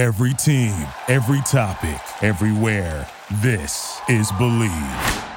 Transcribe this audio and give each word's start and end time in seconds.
Every 0.00 0.32
team, 0.32 0.86
every 1.08 1.42
topic, 1.42 2.00
everywhere. 2.22 3.06
This 3.42 4.00
is 4.08 4.32
Bleav. 4.32 5.28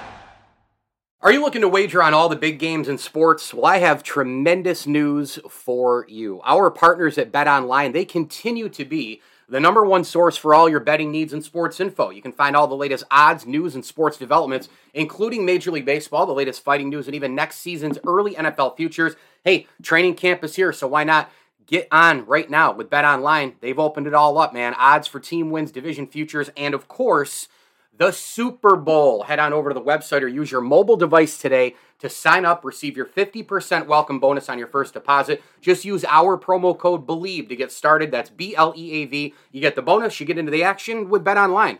Are 1.20 1.34
you 1.34 1.42
looking 1.42 1.60
to 1.60 1.68
wager 1.68 2.02
on 2.02 2.14
all 2.14 2.30
the 2.30 2.38
big 2.38 2.60
games 2.60 2.88
in 2.88 2.98
sports? 2.98 3.54
Well, 3.54 3.66
I 3.66 3.80
have 3.80 4.04
tremendous 4.04 4.88
news 4.88 5.38
for 5.50 6.06
you. 6.08 6.40
Our 6.46 6.72
partners 6.72 7.18
at 7.18 7.30
Bet 7.30 7.46
Online, 7.46 7.92
they 7.92 8.06
continue 8.06 8.70
to 8.70 8.86
be 8.86 9.22
the 9.50 9.60
number 9.60 9.84
one 9.86 10.06
source 10.06 10.38
for 10.38 10.54
all 10.54 10.70
your 10.70 10.80
betting 10.80 11.12
needs 11.12 11.34
and 11.34 11.44
sports 11.44 11.82
info. 11.82 12.10
You 12.10 12.22
can 12.22 12.32
find 12.32 12.56
all 12.56 12.68
the 12.68 12.74
latest 12.74 13.04
odds, 13.12 13.46
news, 13.46 13.76
and 13.76 13.84
sports 13.84 14.16
developments, 14.16 14.70
including 14.94 15.46
Major 15.46 15.72
League 15.72 15.84
Baseball, 15.84 16.26
the 16.26 16.32
latest 16.32 16.64
fighting 16.64 16.90
news, 16.90 17.08
and 17.08 17.16
even 17.16 17.36
next 17.36 17.58
season's 17.58 18.00
early 18.08 18.34
NFL 18.36 18.78
futures. 18.78 19.18
Hey, 19.44 19.68
training 19.82 20.16
camp 20.16 20.42
is 20.42 20.56
here, 20.56 20.72
so 20.72 20.88
why 20.88 21.04
not 21.04 21.30
get 21.66 21.88
on 21.92 22.26
right 22.26 22.50
now 22.50 22.74
with 22.74 22.90
Bet 22.90 23.06
Online? 23.06 23.56
They've 23.62 23.80
opened 23.80 24.08
it 24.08 24.14
all 24.14 24.38
up, 24.38 24.54
man. 24.54 24.74
Odds 24.76 25.08
for 25.08 25.20
team 25.20 25.50
wins, 25.50 25.72
division 25.72 26.08
futures, 26.08 26.50
and 26.56 26.74
of 26.74 26.88
course, 26.88 27.48
the 27.96 28.12
Super 28.12 28.76
Bowl. 28.76 29.24
Head 29.24 29.40
on 29.40 29.54
over 29.54 29.70
to 29.70 29.74
the 29.74 29.82
website 29.82 30.22
or 30.22 30.28
use 30.28 30.52
your 30.52 30.62
mobile 30.62 30.98
device 30.98 31.38
today 31.38 31.76
to 32.00 32.10
sign 32.10 32.44
up, 32.44 32.66
receive 32.66 32.98
your 32.98 33.06
50% 33.06 33.88
welcome 33.88 34.20
bonus 34.20 34.50
on 34.50 34.58
your 34.58 34.68
first 34.68 34.94
deposit. 34.94 35.42
Just 35.62 35.86
use 35.86 36.04
our 36.06 36.38
promo 36.38 36.78
code 36.78 37.08
BLEAV 37.08 37.48
to 37.50 37.56
get 37.56 37.72
started. 37.72 38.12
That's 38.12 38.30
B 38.30 38.56
L 38.56 38.74
E 38.76 39.04
A 39.04 39.06
V. 39.06 39.34
You 39.52 39.62
get 39.62 39.76
the 39.76 39.82
bonus, 39.82 40.20
you 40.20 40.26
get 40.26 40.38
into 40.38 40.52
the 40.52 40.64
action 40.64 41.10
with 41.10 41.24
Bet 41.24 41.38
Online 41.38 41.80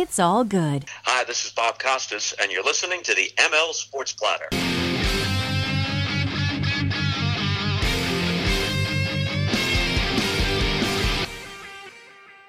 It's 0.01 0.17
all 0.17 0.43
good. 0.43 0.85
Hi, 1.03 1.23
this 1.25 1.45
is 1.45 1.51
Bob 1.51 1.77
Costas, 1.77 2.33
and 2.41 2.51
you're 2.51 2.63
listening 2.63 3.03
to 3.03 3.13
the 3.13 3.29
ML 3.37 3.71
Sports 3.71 4.13
Platter. 4.13 4.47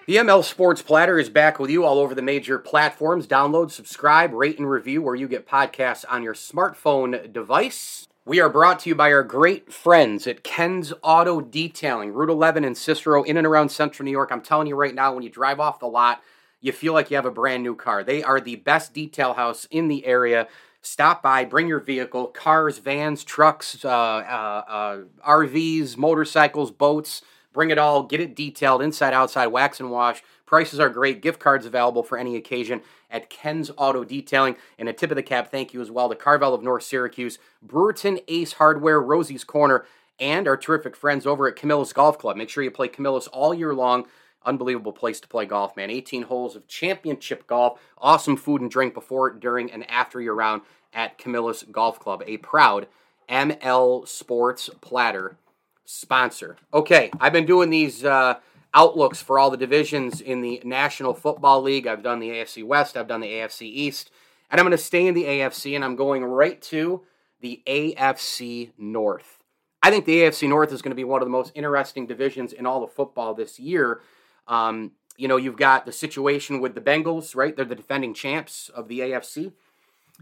The 0.06 0.16
ML 0.16 0.42
Sports 0.42 0.80
Platter 0.80 1.18
is 1.18 1.28
back 1.28 1.58
with 1.58 1.68
you 1.68 1.84
all 1.84 1.98
over 1.98 2.14
the 2.14 2.22
major 2.22 2.58
platforms. 2.58 3.26
Download, 3.26 3.70
subscribe, 3.70 4.32
rate, 4.32 4.58
and 4.58 4.70
review 4.70 5.02
where 5.02 5.14
you 5.14 5.28
get 5.28 5.46
podcasts 5.46 6.06
on 6.08 6.22
your 6.22 6.32
smartphone 6.32 7.30
device. 7.30 8.08
We 8.24 8.40
are 8.40 8.48
brought 8.48 8.78
to 8.80 8.88
you 8.88 8.94
by 8.94 9.12
our 9.12 9.22
great 9.22 9.70
friends 9.70 10.26
at 10.26 10.42
Ken's 10.42 10.94
Auto 11.02 11.42
Detailing, 11.42 12.14
Route 12.14 12.30
11 12.30 12.64
in 12.64 12.74
Cicero, 12.74 13.22
in 13.24 13.36
and 13.36 13.46
around 13.46 13.68
Central 13.68 14.06
New 14.06 14.10
York. 14.10 14.30
I'm 14.32 14.40
telling 14.40 14.68
you 14.68 14.74
right 14.74 14.94
now, 14.94 15.12
when 15.12 15.22
you 15.22 15.28
drive 15.28 15.60
off 15.60 15.80
the 15.80 15.86
lot, 15.86 16.22
you 16.62 16.72
feel 16.72 16.94
like 16.94 17.10
you 17.10 17.16
have 17.16 17.26
a 17.26 17.30
brand 17.30 17.62
new 17.62 17.74
car. 17.74 18.02
They 18.02 18.22
are 18.22 18.40
the 18.40 18.56
best 18.56 18.94
detail 18.94 19.34
house 19.34 19.66
in 19.70 19.88
the 19.88 20.06
area. 20.06 20.48
Stop 20.80 21.22
by, 21.22 21.44
bring 21.44 21.68
your 21.68 21.80
vehicle, 21.80 22.28
cars, 22.28 22.78
vans, 22.78 23.22
trucks, 23.22 23.84
uh, 23.84 23.88
uh, 23.88 24.64
uh, 24.66 24.98
RVs, 25.28 25.96
motorcycles, 25.96 26.70
boats. 26.70 27.22
Bring 27.52 27.70
it 27.70 27.78
all, 27.78 28.04
get 28.04 28.20
it 28.20 28.34
detailed 28.34 28.80
inside, 28.80 29.12
outside, 29.12 29.48
wax 29.48 29.78
and 29.78 29.90
wash. 29.90 30.22
Prices 30.46 30.80
are 30.80 30.88
great. 30.88 31.20
Gift 31.20 31.38
cards 31.38 31.66
available 31.66 32.02
for 32.02 32.16
any 32.16 32.36
occasion 32.36 32.80
at 33.10 33.28
Ken's 33.28 33.70
Auto 33.76 34.04
Detailing. 34.04 34.56
And 34.78 34.88
a 34.88 34.92
tip 34.92 35.10
of 35.10 35.16
the 35.16 35.22
cap 35.22 35.50
thank 35.50 35.74
you 35.74 35.80
as 35.80 35.90
well 35.90 36.08
to 36.08 36.14
Carvel 36.14 36.54
of 36.54 36.62
North 36.62 36.84
Syracuse, 36.84 37.38
Brewerton 37.66 38.22
Ace 38.28 38.54
Hardware, 38.54 39.00
Rosie's 39.00 39.44
Corner, 39.44 39.84
and 40.18 40.46
our 40.46 40.56
terrific 40.56 40.96
friends 40.96 41.26
over 41.26 41.48
at 41.48 41.56
Camillus 41.56 41.92
Golf 41.92 42.18
Club. 42.18 42.36
Make 42.36 42.48
sure 42.48 42.64
you 42.64 42.70
play 42.70 42.88
Camillus 42.88 43.28
all 43.28 43.52
year 43.52 43.74
long. 43.74 44.06
Unbelievable 44.44 44.92
place 44.92 45.20
to 45.20 45.28
play 45.28 45.46
golf, 45.46 45.76
man. 45.76 45.90
18 45.90 46.22
holes 46.22 46.56
of 46.56 46.66
championship 46.66 47.46
golf. 47.46 47.80
Awesome 47.98 48.36
food 48.36 48.60
and 48.60 48.70
drink 48.70 48.94
before, 48.94 49.30
during, 49.30 49.70
and 49.70 49.88
after 49.90 50.20
your 50.20 50.34
round 50.34 50.62
at 50.92 51.18
Camillus 51.18 51.62
Golf 51.64 51.98
Club, 51.98 52.22
a 52.26 52.36
proud 52.38 52.86
ML 53.28 54.06
Sports 54.06 54.68
Platter 54.80 55.36
sponsor. 55.84 56.56
Okay, 56.72 57.10
I've 57.20 57.32
been 57.32 57.46
doing 57.46 57.70
these 57.70 58.04
uh, 58.04 58.34
outlooks 58.74 59.22
for 59.22 59.38
all 59.38 59.50
the 59.50 59.56
divisions 59.56 60.20
in 60.20 60.40
the 60.40 60.60
National 60.64 61.14
Football 61.14 61.62
League. 61.62 61.86
I've 61.86 62.02
done 62.02 62.18
the 62.18 62.30
AFC 62.30 62.64
West, 62.64 62.96
I've 62.96 63.08
done 63.08 63.20
the 63.20 63.28
AFC 63.28 63.62
East, 63.62 64.10
and 64.50 64.60
I'm 64.60 64.64
going 64.64 64.76
to 64.76 64.78
stay 64.78 65.06
in 65.06 65.14
the 65.14 65.24
AFC, 65.24 65.74
and 65.74 65.84
I'm 65.84 65.96
going 65.96 66.24
right 66.24 66.60
to 66.62 67.02
the 67.40 67.62
AFC 67.66 68.70
North. 68.78 69.38
I 69.82 69.90
think 69.90 70.04
the 70.04 70.20
AFC 70.20 70.48
North 70.48 70.72
is 70.72 70.80
going 70.80 70.92
to 70.92 70.96
be 70.96 71.04
one 71.04 71.22
of 71.22 71.26
the 71.26 71.32
most 71.32 71.52
interesting 71.54 72.06
divisions 72.06 72.52
in 72.52 72.66
all 72.66 72.84
of 72.84 72.92
football 72.92 73.34
this 73.34 73.58
year. 73.58 74.00
Um, 74.46 74.92
you 75.16 75.28
know, 75.28 75.36
you've 75.36 75.56
got 75.56 75.86
the 75.86 75.92
situation 75.92 76.60
with 76.60 76.74
the 76.74 76.80
Bengals, 76.80 77.36
right? 77.36 77.54
They're 77.54 77.64
the 77.64 77.74
defending 77.74 78.14
champs 78.14 78.68
of 78.68 78.88
the 78.88 79.00
AFC. 79.00 79.52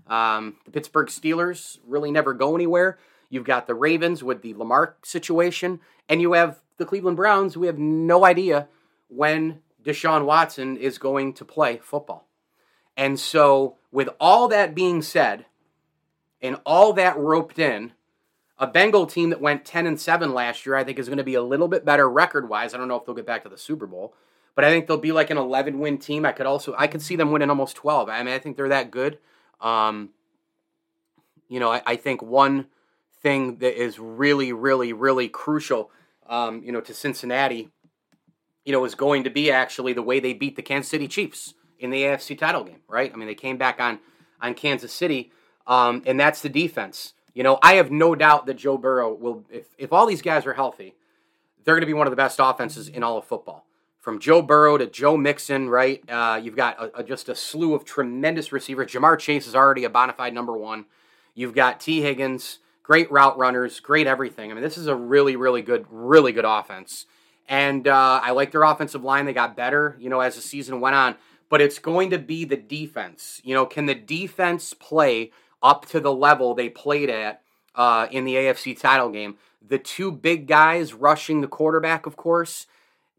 Um, 0.06 0.56
the 0.64 0.70
Pittsburgh 0.70 1.08
Steelers 1.08 1.78
really 1.86 2.10
never 2.10 2.34
go 2.34 2.54
anywhere. 2.54 2.98
You've 3.28 3.44
got 3.44 3.66
the 3.66 3.74
Ravens 3.74 4.24
with 4.24 4.42
the 4.42 4.54
Lamar 4.54 4.96
situation, 5.02 5.80
and 6.08 6.20
you 6.20 6.32
have 6.32 6.60
the 6.78 6.84
Cleveland 6.84 7.16
Browns. 7.16 7.56
We 7.56 7.68
have 7.68 7.78
no 7.78 8.24
idea 8.24 8.68
when 9.08 9.60
Deshaun 9.84 10.24
Watson 10.24 10.76
is 10.76 10.98
going 10.98 11.34
to 11.34 11.44
play 11.44 11.78
football. 11.78 12.26
And 12.96 13.18
so, 13.18 13.76
with 13.92 14.08
all 14.18 14.48
that 14.48 14.74
being 14.74 15.00
said, 15.00 15.46
and 16.42 16.56
all 16.64 16.92
that 16.94 17.16
roped 17.18 17.58
in, 17.58 17.92
a 18.60 18.66
Bengal 18.66 19.06
team 19.06 19.30
that 19.30 19.40
went 19.40 19.64
10 19.64 19.86
and 19.86 19.98
7 19.98 20.34
last 20.34 20.66
year, 20.66 20.76
I 20.76 20.84
think 20.84 20.98
is 20.98 21.08
going 21.08 21.18
to 21.18 21.24
be 21.24 21.34
a 21.34 21.42
little 21.42 21.66
bit 21.66 21.84
better 21.84 22.08
record 22.08 22.48
wise. 22.48 22.74
I 22.74 22.76
don't 22.76 22.88
know 22.88 22.96
if 22.96 23.06
they'll 23.06 23.14
get 23.14 23.26
back 23.26 23.42
to 23.44 23.48
the 23.48 23.56
Super 23.56 23.86
Bowl, 23.86 24.14
but 24.54 24.66
I 24.66 24.70
think 24.70 24.86
they'll 24.86 24.98
be 24.98 25.12
like 25.12 25.30
an 25.30 25.38
11 25.38 25.78
win 25.78 25.96
team. 25.96 26.26
I 26.26 26.32
could 26.32 26.44
also 26.44 26.74
I 26.78 26.86
could 26.86 27.00
see 27.00 27.16
them 27.16 27.32
winning 27.32 27.48
almost 27.48 27.74
12. 27.76 28.10
I 28.10 28.22
mean, 28.22 28.34
I 28.34 28.38
think 28.38 28.58
they're 28.58 28.68
that 28.68 28.90
good. 28.90 29.18
Um, 29.62 30.10
you 31.48 31.58
know, 31.58 31.72
I, 31.72 31.82
I 31.86 31.96
think 31.96 32.22
one 32.22 32.66
thing 33.22 33.56
that 33.58 33.82
is 33.82 33.98
really, 33.98 34.52
really, 34.52 34.92
really 34.92 35.28
crucial, 35.28 35.90
um, 36.28 36.62
you 36.62 36.70
know, 36.70 36.82
to 36.82 36.92
Cincinnati, 36.92 37.70
you 38.66 38.72
know, 38.72 38.84
is 38.84 38.94
going 38.94 39.24
to 39.24 39.30
be 39.30 39.50
actually 39.50 39.94
the 39.94 40.02
way 40.02 40.20
they 40.20 40.34
beat 40.34 40.56
the 40.56 40.62
Kansas 40.62 40.90
City 40.90 41.08
Chiefs 41.08 41.54
in 41.78 41.90
the 41.90 42.02
AFC 42.02 42.38
title 42.38 42.64
game, 42.64 42.80
right? 42.88 43.10
I 43.12 43.16
mean, 43.16 43.26
they 43.26 43.34
came 43.34 43.56
back 43.56 43.80
on 43.80 44.00
on 44.42 44.52
Kansas 44.52 44.92
City, 44.92 45.32
um, 45.66 46.02
and 46.04 46.20
that's 46.20 46.42
the 46.42 46.50
defense. 46.50 47.14
You 47.34 47.42
know, 47.42 47.58
I 47.62 47.74
have 47.74 47.90
no 47.90 48.14
doubt 48.14 48.46
that 48.46 48.54
Joe 48.54 48.76
Burrow 48.76 49.14
will, 49.14 49.44
if 49.50 49.66
if 49.78 49.92
all 49.92 50.06
these 50.06 50.22
guys 50.22 50.46
are 50.46 50.54
healthy, 50.54 50.94
they're 51.64 51.74
going 51.74 51.82
to 51.82 51.86
be 51.86 51.94
one 51.94 52.06
of 52.06 52.10
the 52.10 52.16
best 52.16 52.38
offenses 52.42 52.88
in 52.88 53.02
all 53.02 53.18
of 53.18 53.24
football. 53.24 53.66
From 54.00 54.18
Joe 54.18 54.40
Burrow 54.40 54.78
to 54.78 54.86
Joe 54.86 55.16
Mixon, 55.16 55.68
right? 55.68 56.02
Uh, 56.08 56.40
you've 56.42 56.56
got 56.56 56.80
a, 56.82 57.00
a, 57.00 57.04
just 57.04 57.28
a 57.28 57.34
slew 57.34 57.74
of 57.74 57.84
tremendous 57.84 58.50
receivers. 58.50 58.90
Ja'Marr 58.92 59.18
Chase 59.18 59.46
is 59.46 59.54
already 59.54 59.84
a 59.84 59.90
bona 59.90 60.14
fide 60.14 60.32
number 60.32 60.56
one. 60.56 60.86
You've 61.34 61.54
got 61.54 61.80
Tee 61.80 62.00
Higgins 62.00 62.60
great 62.90 63.08
route 63.12 63.38
runners, 63.38 63.78
great 63.78 64.08
everything. 64.08 64.50
I 64.50 64.54
mean, 64.54 64.64
this 64.64 64.76
is 64.76 64.88
a 64.88 64.96
really, 64.96 65.36
really 65.36 65.62
good, 65.62 65.86
really 65.90 66.32
good 66.32 66.44
offense. 66.44 67.06
And 67.48 67.86
uh, 67.86 68.20
I 68.20 68.32
like 68.32 68.50
their 68.50 68.64
offensive 68.64 69.04
line. 69.04 69.26
They 69.26 69.32
got 69.32 69.54
better, 69.54 69.96
you 70.00 70.10
know, 70.10 70.18
as 70.18 70.34
the 70.34 70.40
season 70.40 70.80
went 70.80 70.96
on. 70.96 71.14
But 71.48 71.60
it's 71.60 71.78
going 71.78 72.10
to 72.10 72.18
be 72.18 72.44
the 72.44 72.56
defense. 72.56 73.40
You 73.44 73.54
know, 73.54 73.64
can 73.64 73.86
the 73.86 73.94
defense 73.94 74.74
play 74.74 75.30
up 75.62 75.86
to 75.86 76.00
the 76.00 76.12
level 76.12 76.54
they 76.54 76.68
played 76.68 77.10
at 77.10 77.42
uh, 77.74 78.06
in 78.10 78.24
the 78.24 78.34
AFC 78.34 78.78
title 78.78 79.10
game? 79.10 79.36
The 79.66 79.78
two 79.78 80.10
big 80.10 80.46
guys 80.46 80.94
rushing 80.94 81.40
the 81.40 81.48
quarterback, 81.48 82.06
of 82.06 82.16
course, 82.16 82.66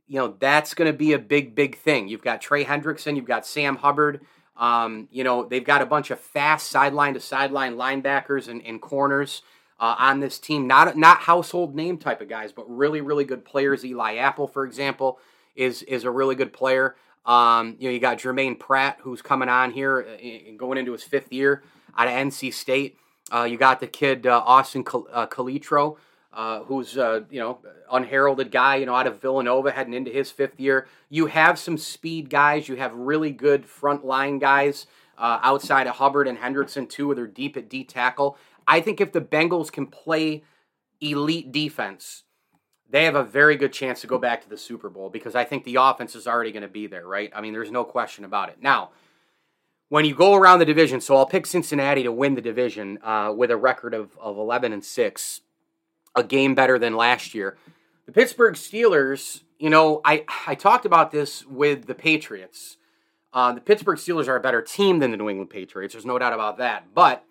you 0.07 0.17
know, 0.17 0.35
that's 0.39 0.73
going 0.73 0.91
to 0.91 0.97
be 0.97 1.13
a 1.13 1.19
big, 1.19 1.55
big 1.55 1.77
thing. 1.77 2.07
You've 2.07 2.23
got 2.23 2.41
Trey 2.41 2.65
Hendrickson, 2.65 3.15
you've 3.15 3.25
got 3.25 3.45
Sam 3.45 3.77
Hubbard. 3.77 4.21
Um, 4.57 5.07
you 5.11 5.23
know, 5.23 5.45
they've 5.45 5.63
got 5.63 5.81
a 5.81 5.85
bunch 5.85 6.11
of 6.11 6.19
fast 6.19 6.67
sideline 6.67 7.13
to 7.13 7.19
sideline 7.19 7.75
linebackers 7.75 8.47
and, 8.47 8.61
and 8.65 8.81
corners 8.81 9.41
uh, 9.79 9.95
on 9.97 10.19
this 10.19 10.37
team. 10.37 10.67
Not 10.67 10.95
not 10.97 11.19
household 11.19 11.75
name 11.75 11.97
type 11.97 12.21
of 12.21 12.29
guys, 12.29 12.51
but 12.51 12.69
really 12.69 13.01
really 13.01 13.23
good 13.23 13.43
players. 13.43 13.83
Eli 13.83 14.15
Apple, 14.15 14.47
for 14.47 14.65
example, 14.65 15.19
is 15.55 15.81
is 15.83 16.03
a 16.03 16.11
really 16.11 16.35
good 16.35 16.53
player. 16.53 16.95
Um, 17.25 17.75
you 17.79 17.87
know, 17.87 17.93
you 17.93 17.99
got 17.99 18.17
Jermaine 18.17 18.57
Pratt, 18.57 18.97
who's 19.01 19.21
coming 19.21 19.49
on 19.49 19.71
here 19.71 19.99
and 19.99 20.55
uh, 20.55 20.57
going 20.57 20.77
into 20.77 20.91
his 20.91 21.03
fifth 21.03 21.31
year 21.31 21.63
out 21.97 22.07
of 22.07 22.13
NC 22.13 22.53
State. 22.53 22.97
Uh, 23.33 23.43
you 23.43 23.57
got 23.57 23.79
the 23.79 23.87
kid 23.87 24.27
uh, 24.27 24.41
Austin 24.45 24.83
Cal- 24.83 25.07
uh, 25.11 25.27
Calitro, 25.27 25.97
uh, 26.33 26.63
who's 26.63 26.97
uh, 26.97 27.21
you 27.29 27.39
know 27.39 27.59
unheralded 27.91 28.51
guy, 28.51 28.75
you 28.77 28.85
know, 28.85 28.95
out 28.95 29.07
of 29.07 29.21
Villanova, 29.21 29.71
heading 29.71 29.93
into 29.93 30.11
his 30.11 30.31
fifth 30.31 30.59
year. 30.59 30.87
You 31.09 31.27
have 31.27 31.57
some 31.57 31.77
speed 31.77 32.29
guys. 32.29 32.67
You 32.67 32.75
have 32.75 32.93
really 32.93 33.31
good 33.31 33.65
front 33.65 34.05
line 34.05 34.39
guys 34.39 34.87
outside 35.17 35.85
of 35.85 35.95
Hubbard 35.95 36.27
and 36.27 36.39
Hendrickson 36.39 36.89
too, 36.89 37.07
where 37.07 37.15
they're 37.15 37.27
deep 37.27 37.55
at 37.55 37.69
D 37.69 37.83
tackle. 37.83 38.37
I 38.67 38.81
think 38.81 38.99
if 38.99 39.11
the 39.11 39.21
Bengals 39.21 39.71
can 39.71 39.85
play 39.85 40.43
elite 40.99 41.51
defense, 41.51 42.23
they 42.89 43.05
have 43.05 43.15
a 43.15 43.23
very 43.23 43.55
good 43.55 43.73
chance 43.73 44.01
to 44.01 44.07
go 44.07 44.17
back 44.17 44.41
to 44.43 44.49
the 44.49 44.57
Super 44.57 44.89
Bowl 44.89 45.09
because 45.09 45.35
I 45.35 45.45
think 45.45 45.63
the 45.63 45.75
offense 45.75 46.15
is 46.15 46.27
already 46.27 46.51
going 46.51 46.63
to 46.63 46.67
be 46.67 46.87
there, 46.87 47.07
right? 47.07 47.31
I 47.33 47.41
mean, 47.41 47.53
there's 47.53 47.71
no 47.71 47.83
question 47.83 48.25
about 48.25 48.49
it. 48.49 48.61
Now, 48.61 48.91
when 49.91 50.05
you 50.05 50.15
go 50.15 50.35
around 50.35 50.59
the 50.59 50.65
division, 50.65 51.01
so 51.01 51.17
I'll 51.17 51.25
pick 51.25 51.45
Cincinnati 51.45 52.03
to 52.03 52.13
win 52.13 52.35
the 52.35 52.41
division 52.41 52.97
uh, 53.03 53.33
with 53.35 53.51
a 53.51 53.57
record 53.57 53.93
of, 53.93 54.17
of 54.21 54.37
11 54.37 54.71
and 54.71 54.85
6, 54.85 55.41
a 56.15 56.23
game 56.23 56.55
better 56.55 56.79
than 56.79 56.95
last 56.95 57.35
year. 57.35 57.57
The 58.05 58.13
Pittsburgh 58.13 58.53
Steelers, 58.53 59.41
you 59.59 59.69
know, 59.69 59.99
I, 60.05 60.23
I 60.47 60.55
talked 60.55 60.85
about 60.85 61.11
this 61.11 61.45
with 61.45 61.87
the 61.87 61.93
Patriots. 61.93 62.77
Uh, 63.33 63.51
the 63.51 63.59
Pittsburgh 63.59 63.97
Steelers 63.97 64.29
are 64.29 64.37
a 64.37 64.39
better 64.39 64.61
team 64.61 64.99
than 64.99 65.11
the 65.11 65.17
New 65.17 65.27
England 65.27 65.49
Patriots. 65.49 65.93
There's 65.93 66.05
no 66.05 66.17
doubt 66.17 66.31
about 66.31 66.59
that. 66.59 66.93
But, 66.95 67.25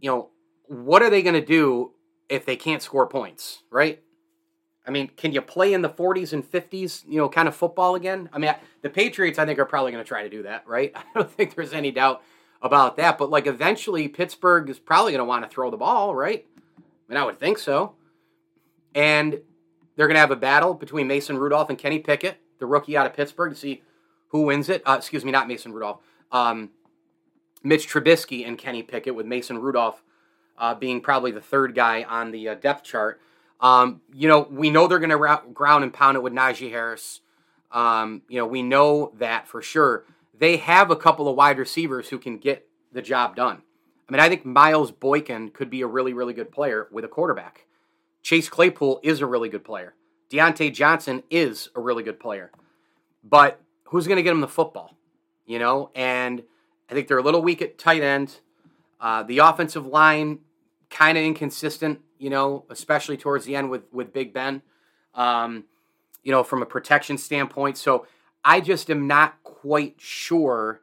you 0.00 0.08
know, 0.10 0.30
what 0.68 1.02
are 1.02 1.10
they 1.10 1.20
going 1.20 1.38
to 1.38 1.44
do 1.44 1.92
if 2.30 2.46
they 2.46 2.56
can't 2.56 2.80
score 2.80 3.06
points, 3.06 3.62
right? 3.70 4.02
I 4.86 4.90
mean, 4.90 5.10
can 5.16 5.32
you 5.32 5.42
play 5.42 5.72
in 5.72 5.82
the 5.82 5.88
40s 5.88 6.32
and 6.32 6.48
50s, 6.48 7.04
you 7.08 7.18
know, 7.18 7.28
kind 7.28 7.48
of 7.48 7.56
football 7.56 7.96
again? 7.96 8.28
I 8.32 8.38
mean, 8.38 8.54
the 8.82 8.90
Patriots, 8.90 9.38
I 9.38 9.44
think, 9.44 9.58
are 9.58 9.64
probably 9.64 9.92
going 9.92 10.04
to 10.04 10.08
try 10.08 10.22
to 10.22 10.30
do 10.30 10.44
that, 10.44 10.66
right? 10.66 10.92
I 10.96 11.02
don't 11.14 11.30
think 11.30 11.54
there's 11.54 11.72
any 11.72 11.90
doubt 11.90 12.22
about 12.62 12.96
that. 12.96 13.18
But, 13.18 13.30
like, 13.30 13.46
eventually, 13.46 14.08
Pittsburgh 14.08 14.70
is 14.70 14.78
probably 14.78 15.12
going 15.12 15.20
to 15.20 15.24
want 15.24 15.44
to 15.44 15.50
throw 15.50 15.70
the 15.70 15.76
ball, 15.76 16.14
right? 16.14 16.46
I 16.78 17.12
mean, 17.12 17.20
I 17.20 17.24
would 17.24 17.38
think 17.38 17.58
so. 17.58 17.94
And 18.94 19.40
they're 19.96 20.06
going 20.06 20.14
to 20.14 20.20
have 20.20 20.30
a 20.30 20.36
battle 20.36 20.72
between 20.74 21.08
Mason 21.08 21.36
Rudolph 21.36 21.68
and 21.68 21.78
Kenny 21.78 21.98
Pickett, 21.98 22.38
the 22.58 22.66
rookie 22.66 22.96
out 22.96 23.06
of 23.06 23.14
Pittsburgh, 23.14 23.52
to 23.52 23.58
see 23.58 23.82
who 24.28 24.42
wins 24.42 24.68
it. 24.68 24.82
Uh, 24.86 24.96
excuse 24.98 25.24
me, 25.24 25.32
not 25.32 25.48
Mason 25.48 25.72
Rudolph. 25.72 26.00
Um, 26.30 26.70
Mitch 27.62 27.88
Trubisky 27.88 28.46
and 28.46 28.56
Kenny 28.56 28.82
Pickett, 28.82 29.14
with 29.14 29.26
Mason 29.26 29.58
Rudolph 29.58 30.02
uh, 30.58 30.74
being 30.74 31.00
probably 31.00 31.30
the 31.30 31.40
third 31.40 31.74
guy 31.74 32.04
on 32.04 32.30
the 32.30 32.50
uh, 32.50 32.54
depth 32.54 32.84
chart. 32.84 33.20
Um, 33.60 34.00
you 34.12 34.28
know, 34.28 34.46
we 34.50 34.70
know 34.70 34.86
they're 34.86 34.98
going 34.98 35.10
to 35.10 35.16
ra- 35.16 35.42
ground 35.52 35.84
and 35.84 35.92
pound 35.92 36.16
it 36.16 36.22
with 36.22 36.32
Najee 36.32 36.70
Harris. 36.70 37.20
Um, 37.72 38.22
you 38.28 38.38
know, 38.38 38.46
we 38.46 38.62
know 38.62 39.12
that 39.18 39.48
for 39.48 39.62
sure. 39.62 40.04
They 40.38 40.58
have 40.58 40.90
a 40.90 40.96
couple 40.96 41.28
of 41.28 41.36
wide 41.36 41.58
receivers 41.58 42.08
who 42.08 42.18
can 42.18 42.38
get 42.38 42.68
the 42.92 43.02
job 43.02 43.36
done. 43.36 43.62
I 44.08 44.12
mean, 44.12 44.20
I 44.20 44.28
think 44.28 44.44
Miles 44.44 44.92
Boykin 44.92 45.50
could 45.50 45.70
be 45.70 45.80
a 45.80 45.86
really, 45.86 46.12
really 46.12 46.34
good 46.34 46.52
player 46.52 46.88
with 46.92 47.04
a 47.04 47.08
quarterback. 47.08 47.66
Chase 48.22 48.48
Claypool 48.48 49.00
is 49.02 49.20
a 49.20 49.26
really 49.26 49.48
good 49.48 49.64
player. 49.64 49.94
Diontae 50.30 50.72
Johnson 50.72 51.22
is 51.30 51.70
a 51.74 51.80
really 51.80 52.02
good 52.02 52.20
player. 52.20 52.50
But 53.24 53.60
who's 53.84 54.06
going 54.06 54.16
to 54.16 54.22
get 54.22 54.32
him 54.32 54.40
the 54.40 54.48
football? 54.48 54.96
You 55.46 55.58
know, 55.58 55.90
and 55.94 56.42
I 56.90 56.94
think 56.94 57.08
they're 57.08 57.18
a 57.18 57.22
little 57.22 57.42
weak 57.42 57.62
at 57.62 57.78
tight 57.78 58.02
end. 58.02 58.40
Uh, 59.00 59.22
the 59.22 59.38
offensive 59.38 59.86
line 59.86 60.40
kind 60.90 61.18
of 61.18 61.24
inconsistent, 61.24 62.00
you 62.18 62.30
know, 62.30 62.64
especially 62.70 63.16
towards 63.16 63.44
the 63.44 63.56
end 63.56 63.70
with 63.70 63.82
with 63.92 64.12
Big 64.12 64.32
Ben. 64.32 64.62
Um, 65.14 65.64
you 66.22 66.32
know, 66.32 66.42
from 66.42 66.60
a 66.60 66.66
protection 66.66 67.16
standpoint. 67.16 67.78
So 67.78 68.04
I 68.44 68.60
just 68.60 68.90
am 68.90 69.06
not 69.06 69.40
quite 69.44 69.94
sure 69.98 70.80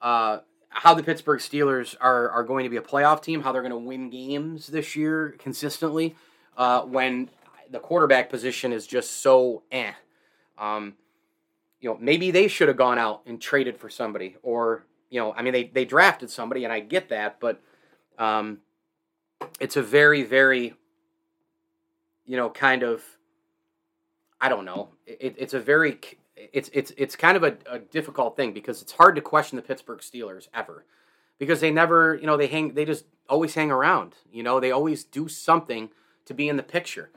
uh, 0.00 0.38
how 0.68 0.94
the 0.94 1.02
Pittsburgh 1.02 1.40
Steelers 1.40 1.96
are 2.00 2.30
are 2.30 2.44
going 2.44 2.62
to 2.62 2.70
be 2.70 2.76
a 2.76 2.82
playoff 2.82 3.20
team, 3.20 3.42
how 3.42 3.50
they're 3.50 3.62
going 3.62 3.72
to 3.72 3.76
win 3.76 4.08
games 4.08 4.68
this 4.68 4.94
year 4.94 5.34
consistently 5.38 6.14
uh, 6.56 6.82
when 6.82 7.28
the 7.70 7.80
quarterback 7.80 8.30
position 8.30 8.72
is 8.72 8.86
just 8.86 9.20
so 9.20 9.64
eh. 9.72 9.92
Um, 10.56 10.94
you 11.80 11.90
know, 11.90 11.98
maybe 12.00 12.30
they 12.30 12.46
should 12.46 12.68
have 12.68 12.76
gone 12.76 12.98
out 12.98 13.22
and 13.26 13.40
traded 13.40 13.78
for 13.78 13.90
somebody, 13.90 14.36
or 14.42 14.84
you 15.10 15.20
know, 15.20 15.32
I 15.32 15.42
mean, 15.42 15.52
they 15.52 15.64
they 15.64 15.84
drafted 15.84 16.30
somebody, 16.30 16.62
and 16.62 16.72
I 16.72 16.78
get 16.80 17.08
that, 17.08 17.40
but 17.40 17.60
um, 18.18 18.58
it's 19.60 19.76
a 19.76 19.82
very, 19.82 20.22
very, 20.22 20.74
you 22.26 22.36
know, 22.36 22.50
kind 22.50 22.82
of, 22.82 23.02
I 24.40 24.48
don't 24.48 24.64
know, 24.64 24.90
it, 25.06 25.34
it's 25.38 25.54
a 25.54 25.60
very, 25.60 25.98
it's 26.52 26.70
it's 26.72 26.92
it's 26.96 27.16
kind 27.16 27.36
of 27.36 27.42
a, 27.42 27.56
a 27.70 27.78
difficult 27.78 28.36
thing 28.36 28.52
because 28.52 28.82
it's 28.82 28.92
hard 28.92 29.16
to 29.16 29.20
question 29.20 29.56
the 29.56 29.62
Pittsburgh 29.62 30.00
Steelers 30.00 30.48
ever, 30.54 30.84
because 31.38 31.60
they 31.60 31.70
never, 31.70 32.14
you 32.14 32.26
know, 32.26 32.36
they 32.36 32.46
hang, 32.46 32.74
they 32.74 32.84
just 32.84 33.04
always 33.28 33.54
hang 33.54 33.70
around, 33.70 34.14
you 34.32 34.42
know, 34.42 34.60
they 34.60 34.70
always 34.70 35.04
do 35.04 35.28
something 35.28 35.90
to 36.26 36.34
be 36.34 36.48
in 36.48 36.56
the 36.56 36.62
picture. 36.62 37.10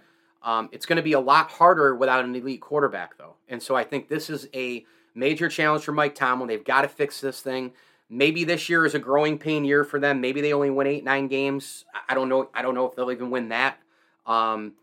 Um, 0.43 0.69
it's 0.71 0.87
going 0.87 0.97
to 0.97 1.03
be 1.03 1.13
a 1.13 1.19
lot 1.19 1.51
harder 1.51 1.95
without 1.95 2.25
an 2.25 2.35
elite 2.35 2.61
quarterback, 2.61 3.17
though. 3.17 3.35
And 3.47 3.61
so 3.61 3.75
I 3.75 3.83
think 3.83 4.09
this 4.09 4.29
is 4.29 4.49
a 4.55 4.85
major 5.13 5.49
challenge 5.49 5.83
for 5.83 5.91
Mike 5.91 6.15
Tomlin. 6.15 6.47
They've 6.47 6.63
got 6.63 6.81
to 6.81 6.87
fix 6.87 7.21
this 7.21 7.41
thing. 7.41 7.73
Maybe 8.13 8.43
this 8.43 8.67
year 8.67 8.85
is 8.85 8.93
a 8.93 8.99
growing 8.99 9.37
pain 9.37 9.63
year 9.63 9.85
for 9.85 9.97
them. 9.97 10.19
Maybe 10.19 10.41
they 10.41 10.51
only 10.51 10.69
win 10.69 10.85
eight, 10.85 11.05
nine 11.05 11.29
games. 11.29 11.85
I 12.09 12.13
don't 12.13 12.27
know. 12.27 12.49
I 12.53 12.61
don't 12.61 12.75
know 12.75 12.85
if 12.85 12.93
they'll 12.93 13.09
even 13.09 13.31
win 13.31 13.47
that. 13.49 13.77
Um, 14.25 14.73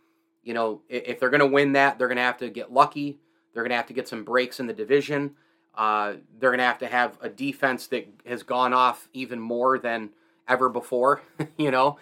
you 0.43 0.55
know, 0.55 0.81
if 0.89 1.21
they're 1.21 1.29
going 1.29 1.41
to 1.41 1.47
win 1.47 1.73
that, 1.73 1.99
they're 1.99 2.09
going 2.09 2.17
to 2.17 2.23
have 2.23 2.39
to 2.39 2.49
get 2.49 2.73
lucky. 2.73 3.19
They're 3.53 3.63
going 3.63 3.71
to 3.71 3.77
have 3.77 3.89
to 3.89 3.93
get 3.93 4.09
some 4.09 4.25
breaks 4.25 4.61
in 4.61 4.67
the 4.67 4.73
division. 4.73 5.35
Uh, 5.77 6.15
they're 6.39 6.49
going 6.49 6.59
to 6.59 6.65
have 6.65 6.79
to 6.79 6.87
have 6.87 7.19
a 7.21 7.29
defense 7.29 7.89
that 7.89 8.09
has 8.25 8.43
gone 8.43 8.73
off 8.73 9.11
even 9.13 9.39
more 9.39 9.79
than 9.79 10.09
ever 10.49 10.71
before. 10.71 11.21
you 11.59 11.71
know, 11.71 11.99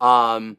um, 0.00 0.56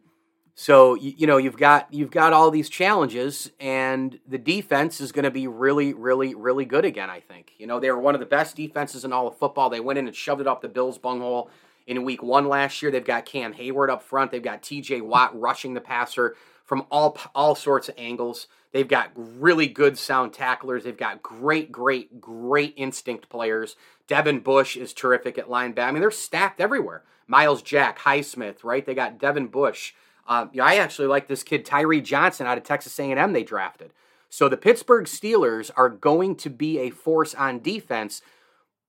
so 0.58 0.96
you, 0.96 1.14
you, 1.18 1.28
know 1.28 1.36
you've 1.36 1.58
got 1.58 1.94
you've 1.94 2.12
got 2.12 2.32
all 2.32 2.50
these 2.50 2.70
challenges, 2.70 3.52
and 3.60 4.18
the 4.26 4.38
defense 4.38 5.02
is 5.02 5.12
going 5.12 5.26
to 5.26 5.32
be 5.32 5.48
really, 5.48 5.94
really, 5.94 6.34
really 6.34 6.64
good 6.64 6.86
again. 6.86 7.10
I 7.10 7.20
think 7.20 7.52
you 7.58 7.68
know 7.68 7.82
they 7.82 7.92
were 7.92 8.00
one 8.00 8.16
of 8.16 8.22
the 8.22 8.26
best 8.26 8.56
defenses 8.56 9.04
in 9.04 9.12
all 9.12 9.28
of 9.28 9.38
football. 9.38 9.70
They 9.70 9.82
went 9.82 10.00
in 10.00 10.08
and 10.08 10.16
shoved 10.16 10.40
it 10.40 10.48
up 10.48 10.62
the 10.62 10.70
Bills' 10.70 10.98
bunghole 10.98 11.50
in 11.86 12.06
Week 12.06 12.24
One 12.24 12.48
last 12.48 12.82
year. 12.82 12.90
They've 12.90 13.04
got 13.04 13.26
Cam 13.26 13.54
Heyward 13.54 13.90
up 13.90 14.02
front. 14.02 14.32
They've 14.32 14.42
got 14.42 14.64
T.J. 14.64 15.02
Watt 15.02 15.38
rushing 15.38 15.74
the 15.74 15.82
passer 15.82 16.38
from 16.64 16.86
all 16.90 17.18
all 17.36 17.56
sorts 17.56 17.90
of 17.90 17.96
angles. 17.98 18.48
They've 18.72 18.88
got 18.88 19.12
really 19.16 19.68
good 19.68 19.98
sound 19.98 20.34
tacklers. 20.34 20.86
They've 20.86 20.96
got 20.96 21.22
great, 21.22 21.70
great, 21.70 22.22
great 22.22 22.74
instinct 22.78 23.28
players. 23.28 23.76
Devin 24.08 24.40
Bush 24.40 24.78
is 24.78 24.94
terrific 24.94 25.38
at 25.38 25.48
linebacker. 25.48 25.88
I 25.88 25.92
mean, 25.92 26.02
they're 26.02 26.12
stacked 26.12 26.62
everywhere. 26.62 27.04
Myles 27.28 27.62
Jack, 27.62 28.00
Highsmith, 28.00 28.64
right? 28.64 28.86
They 28.86 28.94
got 28.94 29.18
Devin 29.18 29.48
Bush. 29.48 29.94
Um, 30.28 30.52
I 30.62 30.78
actually 30.78 31.08
like 31.08 31.28
this 31.28 31.44
kid 31.44 31.66
Tyree 31.66 32.02
Johnson 32.02 32.48
out 32.48 32.58
of 32.58 32.64
Texas 32.64 33.00
A&M. 33.00 33.34
They 33.34 33.44
drafted. 33.44 33.94
So 34.30 34.50
the 34.50 34.58
Pittsburgh 34.58 35.06
Steelers 35.06 35.72
are 35.78 35.90
going 35.90 36.36
to 36.38 36.50
be 36.50 36.80
a 36.80 36.90
force 36.90 37.34
on 37.36 37.60
defense. 37.60 38.22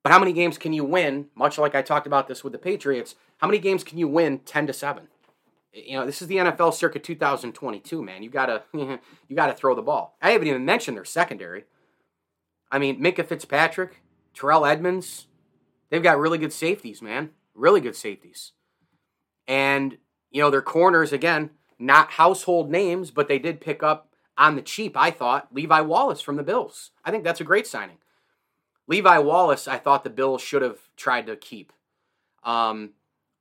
But 0.03 0.13
how 0.13 0.19
many 0.19 0.33
games 0.33 0.59
can 0.59 0.73
you 0.73 0.85
win? 0.85 1.27
Much 1.35 1.59
like 1.59 1.75
I 1.75 1.83
talked 1.83 2.07
about 2.07 2.29
this 2.29 2.43
with 2.43 2.53
the 2.53 2.59
Patriots, 2.59 3.17
how 3.39 3.47
many 3.47 3.59
games 3.59 3.85
can 3.85 3.99
you 3.99 4.09
win 4.09 4.39
ten 4.41 4.67
to 4.67 4.73
seven? 4.73 5.09
You 5.73 5.99
know, 5.99 6.07
this 6.07 6.23
is 6.23 6.29
the 6.29 6.37
NFL 6.37 6.73
circa 6.73 6.99
2022, 6.99 8.03
man. 8.03 8.23
You 8.23 8.31
gotta 8.31 8.63
you 8.73 9.37
gotta 9.37 9.53
throw 9.53 9.75
the 9.75 9.83
ball. 9.83 10.17
I 10.23 10.31
haven't 10.31 10.49
even 10.49 10.65
mentioned 10.65 10.97
their 10.97 11.05
secondary. 11.05 11.65
I 12.71 12.79
mean, 12.79 13.01
Minkah 13.01 13.27
Fitzpatrick, 13.27 14.03
Terrell 14.35 14.67
Edmunds, 14.67 15.27
they've 15.91 16.03
got 16.03 16.19
really 16.19 16.39
good 16.39 16.53
safeties, 16.53 17.03
man. 17.03 17.31
Really 17.55 17.81
good 17.81 17.97
safeties. 17.97 18.53
And 19.47 19.99
you 20.37 20.43
know, 20.43 20.51
their 20.51 20.61
corners, 20.61 21.15
again, 21.15 21.49
not 21.79 22.11
household 22.11 22.71
names, 22.71 23.11
but 23.11 23.27
they 23.27 23.39
did 23.39 23.59
pick 23.59 23.83
up 23.83 24.11
on 24.37 24.55
the 24.55 24.61
cheap, 24.61 24.95
I 24.95 25.11
thought, 25.11 25.49
Levi 25.51 25.81
Wallace 25.81 26.21
from 26.21 26.37
the 26.37 26.43
Bills. 26.43 26.91
I 27.07 27.11
think 27.11 27.25
that's 27.25 27.41
a 27.41 27.45
great 27.45 27.67
signing. 27.67 27.97
Levi 28.87 29.17
Wallace, 29.17 29.67
I 29.67 29.79
thought 29.79 30.05
the 30.05 30.11
Bills 30.11 30.43
should 30.43 30.61
have 30.61 30.77
tried 30.95 31.27
to 31.29 31.37
keep. 31.37 31.73
Um, 32.45 32.91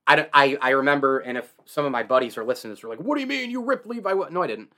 I, 0.08 0.26
I, 0.34 0.58
I 0.62 0.70
remember, 0.70 1.20
and 1.20 1.38
if 1.38 1.54
some 1.66 1.84
of 1.84 1.92
my 1.92 2.04
buddies 2.04 2.38
are 2.38 2.46
listening, 2.46 2.78
they're 2.80 2.90
like, 2.90 3.02
"What 3.02 3.16
do 3.16 3.22
you 3.22 3.28
mean 3.28 3.52
you 3.52 3.62
ripped 3.62 3.88
Levi?" 3.88 4.14
Wallace? 4.14 4.32
No, 4.32 4.42
I 4.42 4.48
didn't. 4.48 4.72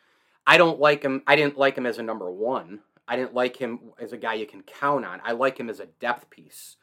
I 0.48 0.58
don't 0.58 0.80
like 0.80 1.04
him. 1.04 1.22
I 1.28 1.36
didn't 1.36 1.60
like 1.60 1.78
him 1.78 1.86
as 1.86 2.00
a 2.00 2.04
number 2.04 2.32
one. 2.32 2.80
I 3.08 3.16
didn't 3.16 3.36
like 3.36 3.58
him 3.58 3.92
as 4.00 4.12
a 4.12 4.18
guy 4.18 4.34
you 4.34 4.48
can 4.48 4.64
count 4.64 5.06
on. 5.06 5.22
I 5.24 5.34
like 5.34 5.60
him 5.60 5.70
as 5.70 5.80
a 5.80 5.86
depth 5.86 6.32
piece, 6.32 6.78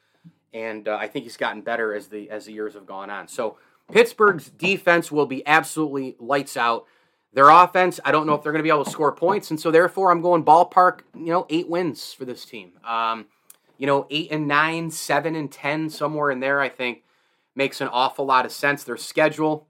and 0.53 0.87
uh, 0.87 0.97
I 0.97 1.09
think 1.09 1.25
he's 1.25 1.37
gotten 1.37 1.63
better 1.63 1.93
as 1.93 2.07
the 2.07 2.31
as 2.31 2.47
the 2.47 2.53
years 2.53 2.75
have 2.75 2.87
gone 2.87 3.11
on. 3.11 3.27
So 3.27 3.59
Pittsburgh's 3.93 4.51
defense 4.51 5.13
will 5.13 5.27
be 5.27 5.47
absolutely 5.47 6.17
lights 6.19 6.57
out. 6.57 6.87
Their 7.33 7.51
offense, 7.51 7.99
I 8.05 8.13
don't 8.13 8.27
know 8.27 8.35
if 8.35 8.43
they're 8.43 8.53
going 8.53 8.61
to 8.61 8.65
be 8.65 8.71
able 8.71 8.85
to 8.85 8.91
score 8.91 9.15
points, 9.15 9.51
and 9.51 9.59
so 9.61 9.71
therefore 9.71 10.13
I'm 10.13 10.23
going 10.23 10.45
ballpark. 10.45 11.01
You 11.15 11.27
know, 11.27 11.47
eight 11.51 11.69
wins 11.69 12.13
for 12.13 12.25
this 12.25 12.45
team. 12.45 12.73
Um, 12.85 13.27
you 13.77 13.87
know, 13.87 14.07
eight 14.09 14.31
and 14.31 14.47
nine, 14.47 14.91
seven 14.91 15.35
and 15.35 15.51
ten, 15.51 15.91
somewhere 15.91 16.31
in 16.31 16.41
there. 16.41 16.61
I 16.61 16.69
think 16.69 17.03
makes 17.57 17.81
an 17.81 17.89
awful 17.89 18.25
lot 18.25 18.47
of 18.47 18.53
sense. 18.53 18.85
Their 18.85 18.97
schedule, 18.97 19.67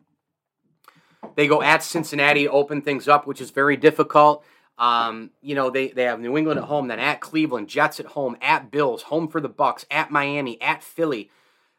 they 1.36 1.46
go 1.46 1.62
at 1.62 1.82
Cincinnati, 1.82 2.46
open 2.46 2.82
things 2.82 3.08
up, 3.08 3.26
which 3.26 3.40
is 3.40 3.50
very 3.50 3.76
difficult. 3.76 4.44
Um, 4.76 5.30
you 5.40 5.54
know, 5.54 5.70
they, 5.70 5.88
they 5.88 6.04
have 6.04 6.20
New 6.20 6.36
England 6.36 6.58
at 6.58 6.66
home, 6.66 6.88
then 6.88 6.98
at 6.98 7.20
Cleveland, 7.20 7.68
Jets 7.68 8.00
at 8.00 8.06
home, 8.06 8.36
at 8.42 8.70
Bills, 8.70 9.02
home 9.02 9.28
for 9.28 9.40
the 9.40 9.48
Bucs, 9.48 9.84
at 9.90 10.10
Miami, 10.10 10.60
at 10.60 10.82
Philly. 10.82 11.30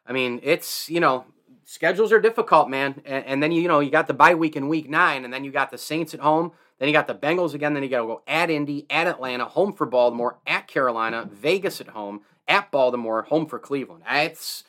I 0.07 0.13
mean, 0.13 0.39
it's 0.43 0.89
you 0.89 0.99
know 0.99 1.25
schedules 1.65 2.11
are 2.13 2.21
difficult, 2.21 2.69
man. 2.69 3.01
And, 3.03 3.25
and, 3.25 3.43
then 3.43 3.51
you, 3.51 3.61
you 3.61 3.67
know 3.67 3.81
you 3.81 3.91
got 3.91 4.07
the 4.07 4.13
bye 4.13 4.35
week 4.35 4.55
in 4.55 4.69
week 4.69 4.89
nine, 4.89 5.25
and 5.25 5.33
then 5.33 5.43
you 5.43 5.51
got 5.51 5.71
the 5.71 5.77
Saints 5.77 6.13
at 6.13 6.21
home. 6.21 6.53
Then 6.79 6.87
you 6.87 6.93
got 6.93 7.07
the 7.07 7.15
Bengals 7.15 7.53
again. 7.53 7.73
Then 7.73 7.83
you 7.83 7.89
got 7.89 8.01
to 8.01 8.07
go 8.07 8.21
at 8.27 8.49
Indy, 8.49 8.85
at 8.89 9.07
Atlanta, 9.07 9.45
home 9.45 9.73
for 9.73 9.85
Baltimore, 9.85 10.37
at 10.47 10.67
Carolina, 10.67 11.27
Vegas 11.31 11.81
at 11.81 11.89
home, 11.89 12.21
at 12.47 12.71
Baltimore, 12.71 13.23
home 13.23 13.45
for 13.45 13.59
Cleveland. 13.59 14.03
It's, 14.09 14.63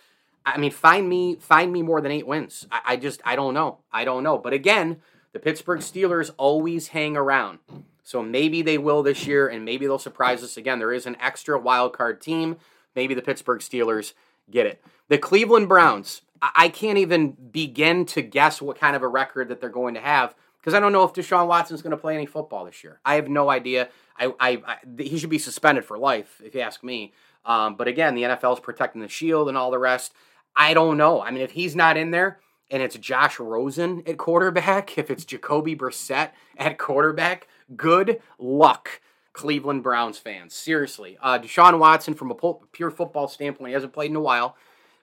I 0.44 0.56
mean, 0.58 0.70
find 0.70 1.08
me, 1.08 1.36
find 1.36 1.72
me 1.72 1.82
more 1.82 2.00
than 2.00 2.12
eight 2.12 2.26
wins. 2.26 2.66
I, 2.70 2.80
I 2.86 2.96
just, 2.96 3.20
I 3.24 3.36
don't 3.36 3.54
know, 3.54 3.78
I 3.92 4.04
don't 4.04 4.22
know. 4.22 4.38
But 4.38 4.52
again, 4.52 5.00
The 5.32 5.38
Pittsburgh 5.38 5.80
Steelers 5.80 6.30
always 6.36 6.88
hang 6.88 7.16
around. 7.16 7.58
So 8.04 8.22
maybe 8.22 8.62
they 8.62 8.78
will 8.78 9.02
this 9.02 9.26
year, 9.26 9.48
and 9.48 9.64
maybe 9.64 9.84
they'll 9.84 9.98
surprise 9.98 10.44
us 10.44 10.56
again. 10.56 10.78
There 10.78 10.92
is 10.92 11.06
an 11.06 11.16
extra 11.20 11.58
wild 11.58 11.92
card 11.92 12.20
team. 12.20 12.56
Maybe 12.94 13.14
the 13.14 13.20
Pittsburgh 13.20 13.60
Steelers 13.60 14.12
get 14.50 14.66
it. 14.66 14.82
The 15.08 15.18
Cleveland 15.18 15.68
Browns, 15.68 16.22
I 16.42 16.68
can't 16.68 16.98
even 16.98 17.36
begin 17.50 18.04
to 18.06 18.22
guess 18.22 18.60
what 18.60 18.78
kind 18.78 18.96
of 18.96 19.02
a 19.02 19.08
record 19.08 19.48
that 19.48 19.60
they're 19.60 19.70
going 19.70 19.94
to 19.94 20.00
have 20.00 20.34
because 20.66 20.74
I 20.74 20.80
don't 20.80 20.90
know 20.90 21.04
if 21.04 21.12
Deshaun 21.12 21.46
Watson's 21.46 21.80
going 21.80 21.92
to 21.92 21.96
play 21.96 22.16
any 22.16 22.26
football 22.26 22.64
this 22.64 22.82
year. 22.82 22.98
I 23.04 23.14
have 23.14 23.28
no 23.28 23.48
idea. 23.48 23.88
I, 24.18 24.32
I, 24.40 24.62
I 24.66 24.76
he 24.98 25.16
should 25.16 25.30
be 25.30 25.38
suspended 25.38 25.84
for 25.84 25.96
life, 25.96 26.42
if 26.44 26.56
you 26.56 26.60
ask 26.60 26.82
me. 26.82 27.12
Um, 27.44 27.76
but 27.76 27.86
again, 27.86 28.16
the 28.16 28.24
NFL 28.24 28.54
is 28.54 28.60
protecting 28.60 29.00
the 29.00 29.08
shield 29.08 29.48
and 29.48 29.56
all 29.56 29.70
the 29.70 29.78
rest. 29.78 30.12
I 30.56 30.74
don't 30.74 30.96
know. 30.96 31.22
I 31.22 31.30
mean, 31.30 31.42
if 31.42 31.52
he's 31.52 31.76
not 31.76 31.96
in 31.96 32.10
there 32.10 32.40
and 32.68 32.82
it's 32.82 32.96
Josh 32.96 33.38
Rosen 33.38 34.02
at 34.06 34.18
quarterback, 34.18 34.98
if 34.98 35.08
it's 35.08 35.24
Jacoby 35.24 35.76
Brissett 35.76 36.30
at 36.56 36.78
quarterback, 36.78 37.46
good 37.76 38.20
luck, 38.36 39.00
Cleveland 39.37 39.83
Browns 39.83 40.16
fans. 40.16 40.55
Seriously, 40.55 41.19
uh, 41.21 41.38
Deshaun 41.38 41.78
Watson, 41.78 42.14
from 42.14 42.31
a 42.31 42.55
pure 42.73 42.90
football 42.90 43.28
standpoint, 43.28 43.69
he 43.69 43.75
hasn't 43.75 43.93
played 43.93 44.11
in 44.11 44.16
a 44.16 44.21
while. 44.21 44.57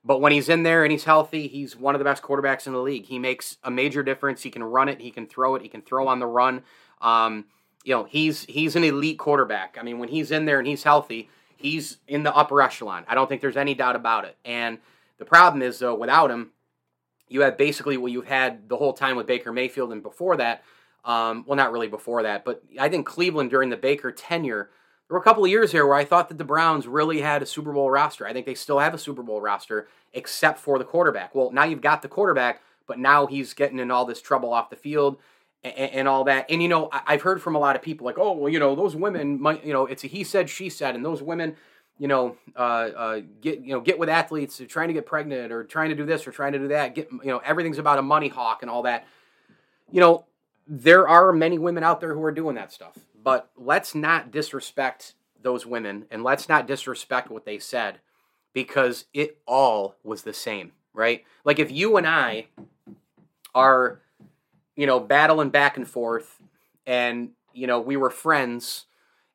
But 0.03 0.21
when 0.21 0.31
he's 0.31 0.49
in 0.49 0.63
there 0.63 0.83
and 0.83 0.91
he's 0.91 1.03
healthy, 1.03 1.47
he's 1.47 1.77
one 1.77 1.93
of 1.93 1.99
the 1.99 2.05
best 2.05 2.23
quarterbacks 2.23 2.65
in 2.65 2.73
the 2.73 2.81
league. 2.81 3.05
He 3.05 3.19
makes 3.19 3.57
a 3.63 3.69
major 3.69 4.01
difference. 4.01 4.41
He 4.41 4.49
can 4.49 4.63
run 4.63 4.89
it. 4.89 4.99
He 4.99 5.11
can 5.11 5.27
throw 5.27 5.53
it. 5.53 5.61
He 5.61 5.69
can 5.69 5.83
throw 5.83 6.07
on 6.07 6.17
the 6.17 6.25
run. 6.25 6.63
Um, 6.99 7.45
you 7.83 7.93
know, 7.93 8.05
he's 8.05 8.43
he's 8.45 8.75
an 8.75 8.83
elite 8.83 9.19
quarterback. 9.19 9.77
I 9.79 9.83
mean, 9.83 9.99
when 9.99 10.09
he's 10.09 10.31
in 10.31 10.45
there 10.45 10.57
and 10.57 10.67
he's 10.67 10.83
healthy, 10.83 11.29
he's 11.55 11.99
in 12.07 12.23
the 12.23 12.35
upper 12.35 12.59
echelon. 12.59 13.05
I 13.07 13.13
don't 13.13 13.29
think 13.29 13.39
there's 13.39 13.55
any 13.55 13.75
doubt 13.75 13.95
about 13.95 14.25
it. 14.25 14.35
And 14.43 14.79
the 15.19 15.25
problem 15.25 15.61
is, 15.61 15.77
though, 15.77 15.95
without 15.95 16.31
him, 16.31 16.51
you 17.29 17.41
have 17.41 17.57
basically 17.57 17.97
what 17.97 18.11
you've 18.11 18.27
had 18.27 18.67
the 18.67 18.77
whole 18.77 18.93
time 18.93 19.15
with 19.15 19.27
Baker 19.27 19.53
Mayfield, 19.53 19.91
and 19.91 20.01
before 20.01 20.37
that, 20.37 20.63
um, 21.05 21.43
well, 21.47 21.57
not 21.57 21.71
really 21.71 21.87
before 21.87 22.23
that, 22.23 22.45
but 22.45 22.63
I 22.79 22.89
think 22.89 23.05
Cleveland 23.05 23.49
during 23.49 23.69
the 23.69 23.77
Baker 23.77 24.11
tenure 24.11 24.69
there 25.07 25.15
were 25.15 25.21
a 25.21 25.23
couple 25.23 25.43
of 25.43 25.49
years 25.49 25.71
here 25.71 25.85
where 25.85 25.97
I 25.97 26.05
thought 26.05 26.29
that 26.29 26.37
the 26.37 26.43
Browns 26.43 26.87
really 26.87 27.21
had 27.21 27.43
a 27.43 27.45
Super 27.45 27.73
Bowl 27.73 27.91
roster. 27.91 28.25
I 28.25 28.33
think 28.33 28.45
they 28.45 28.55
still 28.55 28.79
have 28.79 28.93
a 28.93 28.97
Super 28.97 29.21
Bowl 29.21 29.41
roster, 29.41 29.87
except 30.13 30.59
for 30.59 30.79
the 30.79 30.85
quarterback. 30.85 31.35
Well, 31.35 31.51
now 31.51 31.65
you've 31.65 31.81
got 31.81 32.01
the 32.01 32.07
quarterback, 32.07 32.61
but 32.87 32.99
now 32.99 33.27
he's 33.27 33.53
getting 33.53 33.79
in 33.79 33.91
all 33.91 34.05
this 34.05 34.21
trouble 34.21 34.53
off 34.53 34.69
the 34.69 34.75
field 34.75 35.17
and, 35.63 35.75
and 35.75 36.07
all 36.07 36.23
that. 36.23 36.45
And 36.49 36.61
you 36.61 36.69
know, 36.69 36.89
I've 36.91 37.21
heard 37.21 37.41
from 37.41 37.55
a 37.55 37.59
lot 37.59 37.75
of 37.75 37.81
people 37.81 38.05
like, 38.05 38.17
oh, 38.17 38.31
well, 38.31 38.51
you 38.51 38.59
know, 38.59 38.75
those 38.75 38.95
women 38.95 39.41
might, 39.41 39.65
you 39.65 39.73
know, 39.73 39.85
it's 39.85 40.03
a 40.03 40.07
he 40.07 40.23
said, 40.23 40.49
she 40.49 40.69
said, 40.69 40.95
and 40.95 41.03
those 41.03 41.21
women, 41.21 41.57
you 41.99 42.07
know, 42.07 42.37
uh, 42.55 42.59
uh, 42.59 43.21
get 43.41 43.59
you 43.59 43.73
know, 43.73 43.81
get 43.81 43.99
with 43.99 44.09
athletes 44.09 44.61
trying 44.69 44.87
to 44.87 44.93
get 44.93 45.05
pregnant 45.05 45.51
or 45.51 45.65
trying 45.65 45.89
to 45.89 45.95
do 45.95 46.05
this 46.05 46.25
or 46.25 46.31
trying 46.31 46.53
to 46.53 46.59
do 46.59 46.69
that. 46.69 46.95
Get 46.95 47.11
you 47.11 47.29
know, 47.29 47.39
everything's 47.39 47.77
about 47.77 47.99
a 47.99 48.01
money 48.01 48.29
hawk 48.29 48.61
and 48.61 48.71
all 48.71 48.83
that. 48.83 49.05
You 49.91 49.99
know, 49.99 50.25
there 50.67 51.07
are 51.07 51.33
many 51.33 51.57
women 51.57 51.83
out 51.83 51.99
there 51.99 52.13
who 52.13 52.23
are 52.23 52.31
doing 52.31 52.55
that 52.55 52.71
stuff 52.71 52.97
but 53.23 53.49
let's 53.55 53.95
not 53.95 54.31
disrespect 54.31 55.15
those 55.41 55.65
women 55.65 56.05
and 56.11 56.23
let's 56.23 56.49
not 56.49 56.67
disrespect 56.67 57.29
what 57.29 57.45
they 57.45 57.59
said 57.59 57.99
because 58.53 59.05
it 59.13 59.37
all 59.47 59.95
was 60.03 60.23
the 60.23 60.33
same, 60.33 60.71
right? 60.93 61.23
Like 61.43 61.59
if 61.59 61.71
you 61.71 61.97
and 61.97 62.07
I 62.07 62.47
are, 63.55 64.01
you 64.75 64.85
know, 64.85 64.99
battling 64.99 65.49
back 65.49 65.77
and 65.77 65.87
forth 65.87 66.39
and, 66.85 67.31
you 67.53 67.67
know, 67.67 67.79
we 67.79 67.97
were 67.97 68.09
friends 68.09 68.85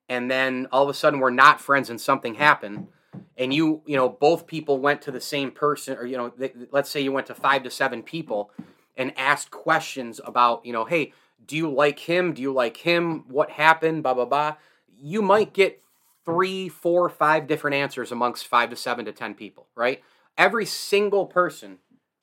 and 0.09 0.31
then 0.31 0.67
all 0.73 0.85
of 0.85 0.89
a 0.89 0.95
sudden 0.95 1.21
we're 1.21 1.31
not 1.31 1.61
friends 1.61 1.91
and 1.91 2.01
something 2.01 2.35
happened 2.35 2.89
and 3.37 3.55
you, 3.55 3.83
you 3.87 3.97
know, 3.97 4.09
both 4.09 4.47
people 4.47 4.79
went 4.79 5.03
to 5.03 5.11
the 5.11 5.21
same 5.21 5.51
person 5.51 5.97
or, 5.97 6.05
you 6.05 6.17
know, 6.17 6.33
let's 6.71 6.91
say 6.91 7.01
you 7.01 7.13
went 7.13 7.27
to 7.29 7.35
five 7.35 7.63
to 7.63 7.71
seven 7.71 8.03
people 8.03 8.51
and 8.99 9.17
asked 9.17 9.51
questions 9.51 10.21
about, 10.25 10.67
you 10.67 10.73
know, 10.73 10.85
hey, 10.85 11.13
do 11.47 11.57
you 11.57 11.71
like 11.71 12.01
him? 12.01 12.35
Do 12.35 12.43
you 12.43 12.53
like 12.53 12.79
him? 12.79 13.25
What 13.29 13.53
happened? 13.53 14.03
Blah, 14.03 14.15
blah, 14.15 14.25
blah. 14.27 14.57
You 15.01 15.23
might 15.23 15.55
get 15.55 15.81
three, 16.25 16.69
four, 16.69 17.09
five 17.09 17.47
different 17.47 17.77
answers 17.77 18.13
amongst 18.13 18.47
five 18.47 18.69
to 18.71 18.77
seven 18.77 19.05
to 19.07 19.13
10 19.13 19.35
people, 19.35 19.69
right? 19.75 20.03
Every 20.37 20.67
single 20.67 21.27
person 21.27 21.79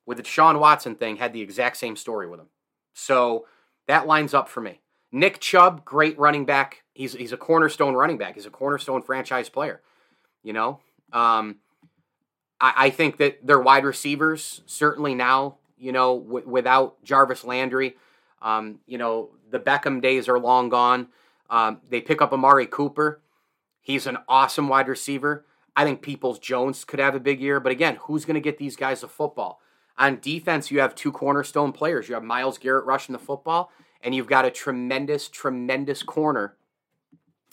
with 0.06 0.20
Deshaun 0.20 0.60
Watson 0.60 0.96
thing 0.96 1.16
had 1.16 1.34
the 1.34 1.42
exact 1.42 1.78
same 1.78 1.96
story 1.96 2.28
with 2.28 2.42
him. 2.42 2.50
So 2.94 3.48
that 3.88 4.06
lines 4.06 4.34
up 4.34 4.50
for 4.50 4.62
me. 4.62 4.82
Nick 5.12 5.40
Chubb, 5.40 5.86
great 5.86 6.20
running 6.20 6.46
back. 6.46 6.84
He's, 6.94 7.14
he's 7.14 7.32
a 7.32 7.38
cornerstone 7.38 7.96
running 7.96 8.18
back. 8.18 8.36
He's 8.36 8.46
a 8.46 8.52
cornerstone 8.52 9.02
franchise 9.02 9.50
player. 9.50 9.82
You 10.44 10.54
know, 10.54 10.82
um, 11.14 11.56
I, 12.60 12.74
I 12.78 12.90
think 12.90 13.18
that 13.18 13.46
their 13.48 13.60
wide 13.60 13.86
receivers, 13.86 14.62
certainly 14.66 15.16
now, 15.16 15.58
you 15.78 15.92
know, 15.92 16.20
w- 16.20 16.48
without 16.48 17.04
Jarvis 17.04 17.44
Landry, 17.44 17.96
um, 18.42 18.80
you 18.86 18.98
know, 18.98 19.30
the 19.50 19.60
Beckham 19.60 20.02
days 20.02 20.28
are 20.28 20.40
long 20.40 20.70
gone. 20.70 21.08
Um, 21.50 21.82
they 21.90 22.02
pick 22.02 22.22
up 22.22 22.34
Amari 22.34 22.66
Cooper. 22.66 23.22
He's 23.82 24.08
an 24.08 24.18
awesome 24.28 24.68
wide 24.68 24.88
receiver. 24.88 25.46
I 25.76 25.84
think 25.84 26.02
Peoples 26.02 26.40
Jones 26.40 26.86
could 26.86 27.00
have 27.00 27.16
a 27.16 27.20
big 27.20 27.42
year, 27.42 27.60
but 27.60 27.72
again, 27.72 27.98
who's 28.02 28.26
going 28.26 28.36
to 28.36 28.42
get 28.42 28.58
these 28.58 28.76
guys 28.76 29.02
the 29.02 29.08
football? 29.08 29.60
On 29.98 30.20
defense, 30.20 30.72
you 30.72 30.80
have 30.80 30.96
two 30.96 31.12
cornerstone 31.12 31.72
players. 31.72 32.08
You 32.08 32.16
have 32.16 32.24
Myles 32.24 32.58
Garrett 32.58 32.86
rushing 32.86 33.14
the 33.14 33.20
football, 33.20 33.72
and 34.02 34.16
you've 34.16 34.28
got 34.28 34.46
a 34.46 34.52
tremendous, 34.52 35.28
tremendous 35.28 36.04
corner 36.04 36.56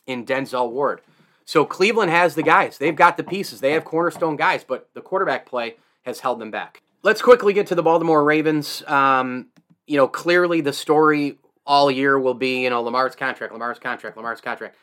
in 0.07 0.25
Denzel 0.25 0.71
Ward. 0.71 1.01
So 1.45 1.65
Cleveland 1.65 2.11
has 2.11 2.35
the 2.35 2.43
guys. 2.43 2.79
They've 2.79 2.95
got 2.95 3.17
the 3.17 3.25
pieces. 3.25 3.61
They 3.61 3.73
have 3.73 3.85
cornerstone 3.85 4.37
guys, 4.37 4.65
but 4.65 4.89
the 4.95 5.01
quarterback 5.01 5.47
play 5.47 5.77
has 6.03 6.21
held 6.21 6.41
them 6.41 6.51
back. 6.51 6.83
Let's 7.05 7.21
quickly 7.21 7.53
get 7.53 7.67
to 7.69 7.75
the 7.75 7.83
Baltimore 7.83 8.23
Ravens. 8.23 8.83
Um, 8.87 9.49
you 9.87 9.97
know, 9.97 10.07
clearly 10.07 10.61
the 10.61 10.73
story 10.73 11.39
all 11.67 11.91
year 11.91 12.19
will 12.19 12.35
be, 12.35 12.63
you 12.63 12.71
know, 12.71 12.81
Lamar's 12.81 13.17
contract, 13.17 13.53
Lamar's 13.53 13.81
contract, 13.81 14.17
Lamar's 14.17 14.41
contract. 14.41 14.77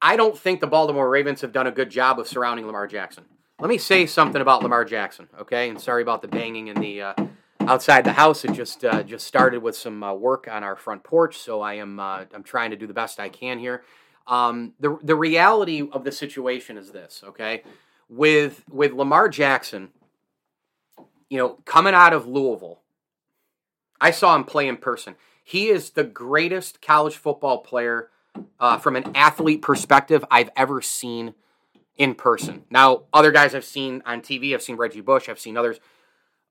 I 0.00 0.16
don't 0.16 0.36
think 0.36 0.60
the 0.60 0.66
Baltimore 0.66 1.08
Ravens 1.08 1.42
have 1.42 1.52
done 1.52 1.66
a 1.66 1.70
good 1.70 1.90
job 1.90 2.18
of 2.18 2.26
surrounding 2.26 2.66
Lamar 2.66 2.86
Jackson. 2.86 3.24
Let 3.58 3.68
me 3.68 3.76
say 3.76 4.06
something 4.06 4.40
about 4.40 4.62
Lamar 4.62 4.86
Jackson, 4.86 5.28
okay? 5.38 5.68
And 5.68 5.78
sorry 5.78 6.00
about 6.00 6.22
the 6.22 6.28
banging 6.28 6.68
in 6.68 6.80
the 6.80 7.02
uh, 7.02 7.14
outside 7.60 8.04
the 8.04 8.12
house. 8.12 8.42
It 8.46 8.52
just 8.52 8.82
uh, 8.82 9.02
just 9.02 9.26
started 9.26 9.62
with 9.62 9.76
some 9.76 10.02
uh, 10.02 10.14
work 10.14 10.48
on 10.50 10.64
our 10.64 10.76
front 10.76 11.04
porch, 11.04 11.36
so 11.36 11.60
I 11.60 11.74
am 11.74 12.00
uh, 12.00 12.24
I'm 12.32 12.42
trying 12.42 12.70
to 12.70 12.76
do 12.76 12.86
the 12.86 12.94
best 12.94 13.20
I 13.20 13.28
can 13.28 13.58
here. 13.58 13.82
Um, 14.26 14.72
the 14.80 14.98
the 15.02 15.14
reality 15.14 15.86
of 15.92 16.04
the 16.04 16.12
situation 16.12 16.78
is 16.78 16.90
this, 16.90 17.22
okay? 17.28 17.64
With 18.08 18.64
with 18.70 18.92
Lamar 18.92 19.28
Jackson, 19.28 19.90
you 21.30 21.38
know, 21.38 21.56
coming 21.64 21.94
out 21.94 22.12
of 22.12 22.26
Louisville, 22.26 22.80
I 24.00 24.10
saw 24.10 24.34
him 24.36 24.44
play 24.44 24.68
in 24.68 24.76
person. 24.76 25.14
He 25.42 25.68
is 25.68 25.90
the 25.90 26.04
greatest 26.04 26.82
college 26.82 27.16
football 27.16 27.58
player 27.58 28.10
uh, 28.58 28.78
from 28.78 28.96
an 28.96 29.12
athlete 29.14 29.62
perspective 29.62 30.24
I've 30.30 30.50
ever 30.56 30.82
seen 30.82 31.34
in 31.96 32.14
person. 32.14 32.64
Now, 32.70 33.02
other 33.12 33.30
guys 33.30 33.54
I've 33.54 33.64
seen 33.64 34.02
on 34.04 34.20
TV, 34.20 34.54
I've 34.54 34.62
seen 34.62 34.76
Reggie 34.76 35.00
Bush, 35.00 35.28
I've 35.28 35.40
seen 35.40 35.56
others. 35.56 35.80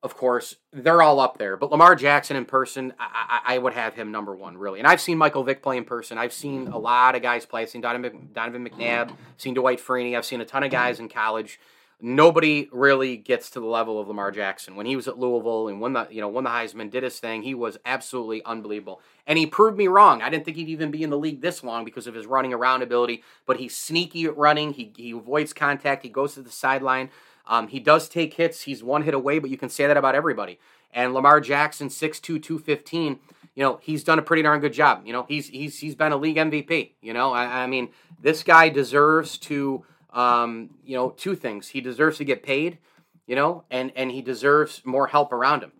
Of 0.01 0.15
course, 0.15 0.55
they're 0.71 1.01
all 1.01 1.19
up 1.19 1.37
there. 1.37 1.57
But 1.57 1.71
Lamar 1.71 1.93
Jackson 1.93 2.37
in 2.37 2.45
person, 2.45 2.93
I, 2.97 3.41
I, 3.45 3.55
I 3.55 3.57
would 3.57 3.73
have 3.73 3.95
him 3.95 4.11
number 4.11 4.33
one, 4.33 4.57
really. 4.57 4.79
And 4.79 4.87
I've 4.87 5.01
seen 5.01 5.17
Michael 5.17 5.43
Vick 5.43 5.61
play 5.61 5.75
in 5.75 5.83
person. 5.83 6.17
I've 6.17 6.31
seen 6.31 6.69
a 6.69 6.77
lot 6.77 7.15
of 7.15 7.21
guys 7.21 7.45
play. 7.45 7.63
I've 7.63 7.69
seen 7.69 7.81
Donovan, 7.81 8.29
Donovan 8.31 8.65
McNabb, 8.65 9.13
seen 9.35 9.55
Dwight 9.55 9.79
Freeney. 9.79 10.15
I've 10.15 10.23
seen 10.23 10.39
a 10.39 10.45
ton 10.45 10.63
of 10.63 10.71
guys 10.71 11.01
in 11.01 11.09
college 11.09 11.59
nobody 12.01 12.69
really 12.71 13.17
gets 13.17 13.49
to 13.51 13.59
the 13.59 13.65
level 13.65 13.99
of 13.99 14.07
Lamar 14.07 14.31
Jackson. 14.31 14.75
When 14.75 14.85
he 14.85 14.95
was 14.95 15.07
at 15.07 15.19
Louisville 15.19 15.67
and 15.67 15.81
won 15.81 15.93
the 15.93 16.07
you 16.09 16.21
know 16.21 16.27
won 16.27 16.43
the 16.43 16.49
Heisman, 16.49 16.89
did 16.89 17.03
his 17.03 17.19
thing, 17.19 17.43
he 17.43 17.53
was 17.53 17.77
absolutely 17.85 18.43
unbelievable. 18.45 19.01
And 19.27 19.37
he 19.37 19.45
proved 19.45 19.77
me 19.77 19.87
wrong. 19.87 20.21
I 20.21 20.29
didn't 20.29 20.45
think 20.45 20.57
he'd 20.57 20.69
even 20.69 20.91
be 20.91 21.03
in 21.03 21.09
the 21.09 21.17
league 21.17 21.41
this 21.41 21.63
long 21.63 21.85
because 21.85 22.07
of 22.07 22.15
his 22.15 22.25
running 22.25 22.53
around 22.53 22.81
ability. 22.81 23.23
But 23.45 23.57
he's 23.57 23.75
sneaky 23.75 24.25
at 24.25 24.37
running. 24.37 24.73
He 24.73 24.93
he 24.95 25.11
avoids 25.11 25.53
contact. 25.53 26.03
He 26.03 26.09
goes 26.09 26.35
to 26.35 26.41
the 26.41 26.51
sideline. 26.51 27.09
Um, 27.45 27.67
he 27.67 27.79
does 27.79 28.07
take 28.07 28.35
hits. 28.35 28.61
He's 28.61 28.83
one 28.83 29.03
hit 29.03 29.13
away, 29.15 29.39
but 29.39 29.49
you 29.49 29.57
can 29.57 29.69
say 29.69 29.87
that 29.87 29.97
about 29.97 30.15
everybody. 30.15 30.59
And 30.93 31.13
Lamar 31.13 31.39
Jackson, 31.41 31.89
6'2", 31.89 32.21
215, 32.21 33.19
you 33.55 33.63
know, 33.63 33.79
he's 33.81 34.03
done 34.03 34.19
a 34.19 34.21
pretty 34.21 34.43
darn 34.43 34.59
good 34.59 34.73
job. 34.73 35.01
You 35.05 35.13
know, 35.13 35.25
he's 35.27 35.49
he's 35.49 35.79
he's 35.79 35.95
been 35.95 36.11
a 36.11 36.17
league 36.17 36.37
MVP. 36.37 36.91
You 37.01 37.13
know, 37.13 37.33
I, 37.33 37.63
I 37.63 37.67
mean, 37.67 37.89
this 38.21 38.43
guy 38.43 38.69
deserves 38.69 39.37
to 39.39 39.83
um, 40.13 40.71
you 40.83 40.95
know, 40.95 41.11
two 41.11 41.35
things. 41.35 41.69
He 41.69 41.81
deserves 41.81 42.17
to 42.17 42.25
get 42.25 42.43
paid, 42.43 42.79
you 43.27 43.35
know, 43.35 43.63
and 43.69 43.91
and 43.95 44.11
he 44.11 44.21
deserves 44.21 44.81
more 44.85 45.07
help 45.07 45.31
around 45.31 45.63
him. 45.63 45.71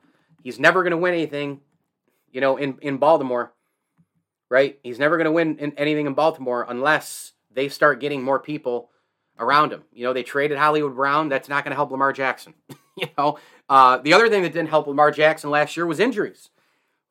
He's 0.44 0.60
never 0.60 0.84
going 0.84 0.92
to 0.92 0.98
win 0.98 1.14
anything, 1.14 1.62
you 2.32 2.42
know, 2.42 2.58
in 2.58 2.78
in 2.82 2.98
Baltimore, 2.98 3.54
right? 4.50 4.80
He's 4.84 5.00
never 5.00 5.18
going 5.18 5.26
to 5.26 5.32
win 5.32 5.58
in 5.58 5.74
anything 5.78 6.06
in 6.06 6.14
Baltimore 6.14 6.66
unless 6.68 7.34
they 7.52 7.70
start 7.70 8.00
getting 8.00 8.24
more 8.24 8.40
people 8.40 8.90
around 9.40 9.72
him. 9.72 9.84
You 9.94 10.04
know, 10.06 10.14
they 10.14 10.24
traded 10.24 10.58
Hollywood 10.58 10.96
Brown. 10.96 11.30
That's 11.30 11.50
not 11.50 11.64
going 11.64 11.72
to 11.72 11.76
help 11.76 11.92
Lamar 11.92 12.14
Jackson. 12.14 12.54
you 12.98 13.08
know, 13.18 13.40
uh, 13.68 13.98
the 13.98 14.14
other 14.14 14.30
thing 14.30 14.44
that 14.44 14.54
didn't 14.54 14.70
help 14.70 14.88
Lamar 14.88 15.12
Jackson 15.12 15.50
last 15.50 15.76
year 15.76 15.86
was 15.86 16.00
injuries. 16.00 16.50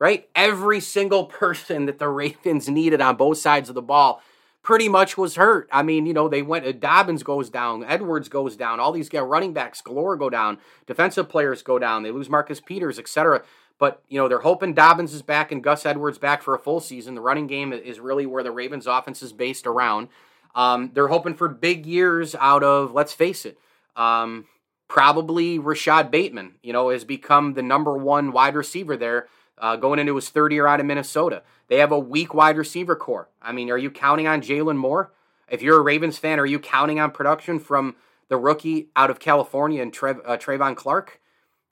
Right, 0.01 0.29
every 0.33 0.79
single 0.79 1.25
person 1.41 1.85
that 1.87 1.99
the 1.99 2.07
Ravens 2.07 2.69
needed 2.69 3.01
on 3.01 3.17
both 3.17 3.37
sides 3.37 3.67
of 3.67 3.75
the 3.75 3.81
ball 3.81 4.21
pretty 4.61 4.89
much 4.89 5.17
was 5.17 5.35
hurt. 5.35 5.67
I 5.71 5.83
mean, 5.83 6.05
you 6.05 6.13
know, 6.13 6.27
they 6.27 6.41
went, 6.41 6.65
uh, 6.65 6.71
Dobbins 6.71 7.23
goes 7.23 7.49
down, 7.49 7.83
Edwards 7.83 8.29
goes 8.29 8.55
down, 8.55 8.79
all 8.79 8.91
these 8.91 9.11
running 9.13 9.53
backs 9.53 9.81
galore 9.81 10.15
go 10.15 10.29
down, 10.29 10.57
defensive 10.85 11.29
players 11.29 11.61
go 11.61 11.79
down, 11.79 12.03
they 12.03 12.11
lose 12.11 12.29
Marcus 12.29 12.59
Peters, 12.59 12.99
etc. 12.99 13.43
But, 13.77 14.03
you 14.09 14.19
know, 14.19 14.27
they're 14.27 14.39
hoping 14.39 14.73
Dobbins 14.73 15.13
is 15.13 15.21
back 15.21 15.51
and 15.51 15.63
Gus 15.63 15.85
Edwards 15.85 16.17
back 16.17 16.43
for 16.43 16.53
a 16.53 16.59
full 16.59 16.81
season. 16.81 17.15
The 17.15 17.21
running 17.21 17.47
game 17.47 17.71
is 17.71 17.99
really 17.99 18.25
where 18.25 18.43
the 18.43 18.51
Ravens 18.51 18.87
offense 18.87 19.23
is 19.23 19.31
based 19.31 19.65
around. 19.65 20.09
Um, 20.53 20.91
they're 20.93 21.07
hoping 21.07 21.35
for 21.35 21.47
big 21.47 21.85
years 21.85 22.35
out 22.35 22.63
of, 22.63 22.91
let's 22.91 23.13
face 23.13 23.45
it, 23.45 23.57
um, 23.95 24.45
probably 24.89 25.59
Rashod 25.59 26.11
Bateman, 26.11 26.55
you 26.61 26.73
know, 26.73 26.89
has 26.89 27.05
become 27.05 27.53
the 27.53 27.61
number 27.61 27.97
one 27.97 28.33
wide 28.33 28.55
receiver 28.55 28.97
there 28.97 29.27
uh, 29.59 29.75
going 29.75 29.99
into 29.99 30.15
his 30.15 30.29
third 30.29 30.51
year 30.51 30.67
out 30.67 30.79
of 30.79 30.85
Minnesota. 30.85 31.43
They 31.67 31.77
have 31.77 31.91
a 31.91 31.99
weak 31.99 32.33
wide 32.33 32.57
receiver 32.57 32.95
corps. 32.95 33.29
I 33.41 33.51
mean, 33.51 33.69
are 33.69 33.77
you 33.77 33.91
counting 33.91 34.27
on 34.27 34.41
Jalen 34.41 34.77
Moore? 34.77 35.11
If 35.49 35.61
you're 35.61 35.77
a 35.77 35.81
Ravens 35.81 36.17
fan, 36.17 36.39
are 36.39 36.45
you 36.45 36.59
counting 36.59 36.99
on 36.99 37.11
production 37.11 37.59
from 37.59 37.95
the 38.27 38.37
rookie 38.37 38.89
out 38.95 39.09
of 39.09 39.19
California 39.19 39.81
and 39.81 39.93
Trev, 39.93 40.19
uh, 40.25 40.37
Travon 40.37 40.75
Clark? 40.75 41.19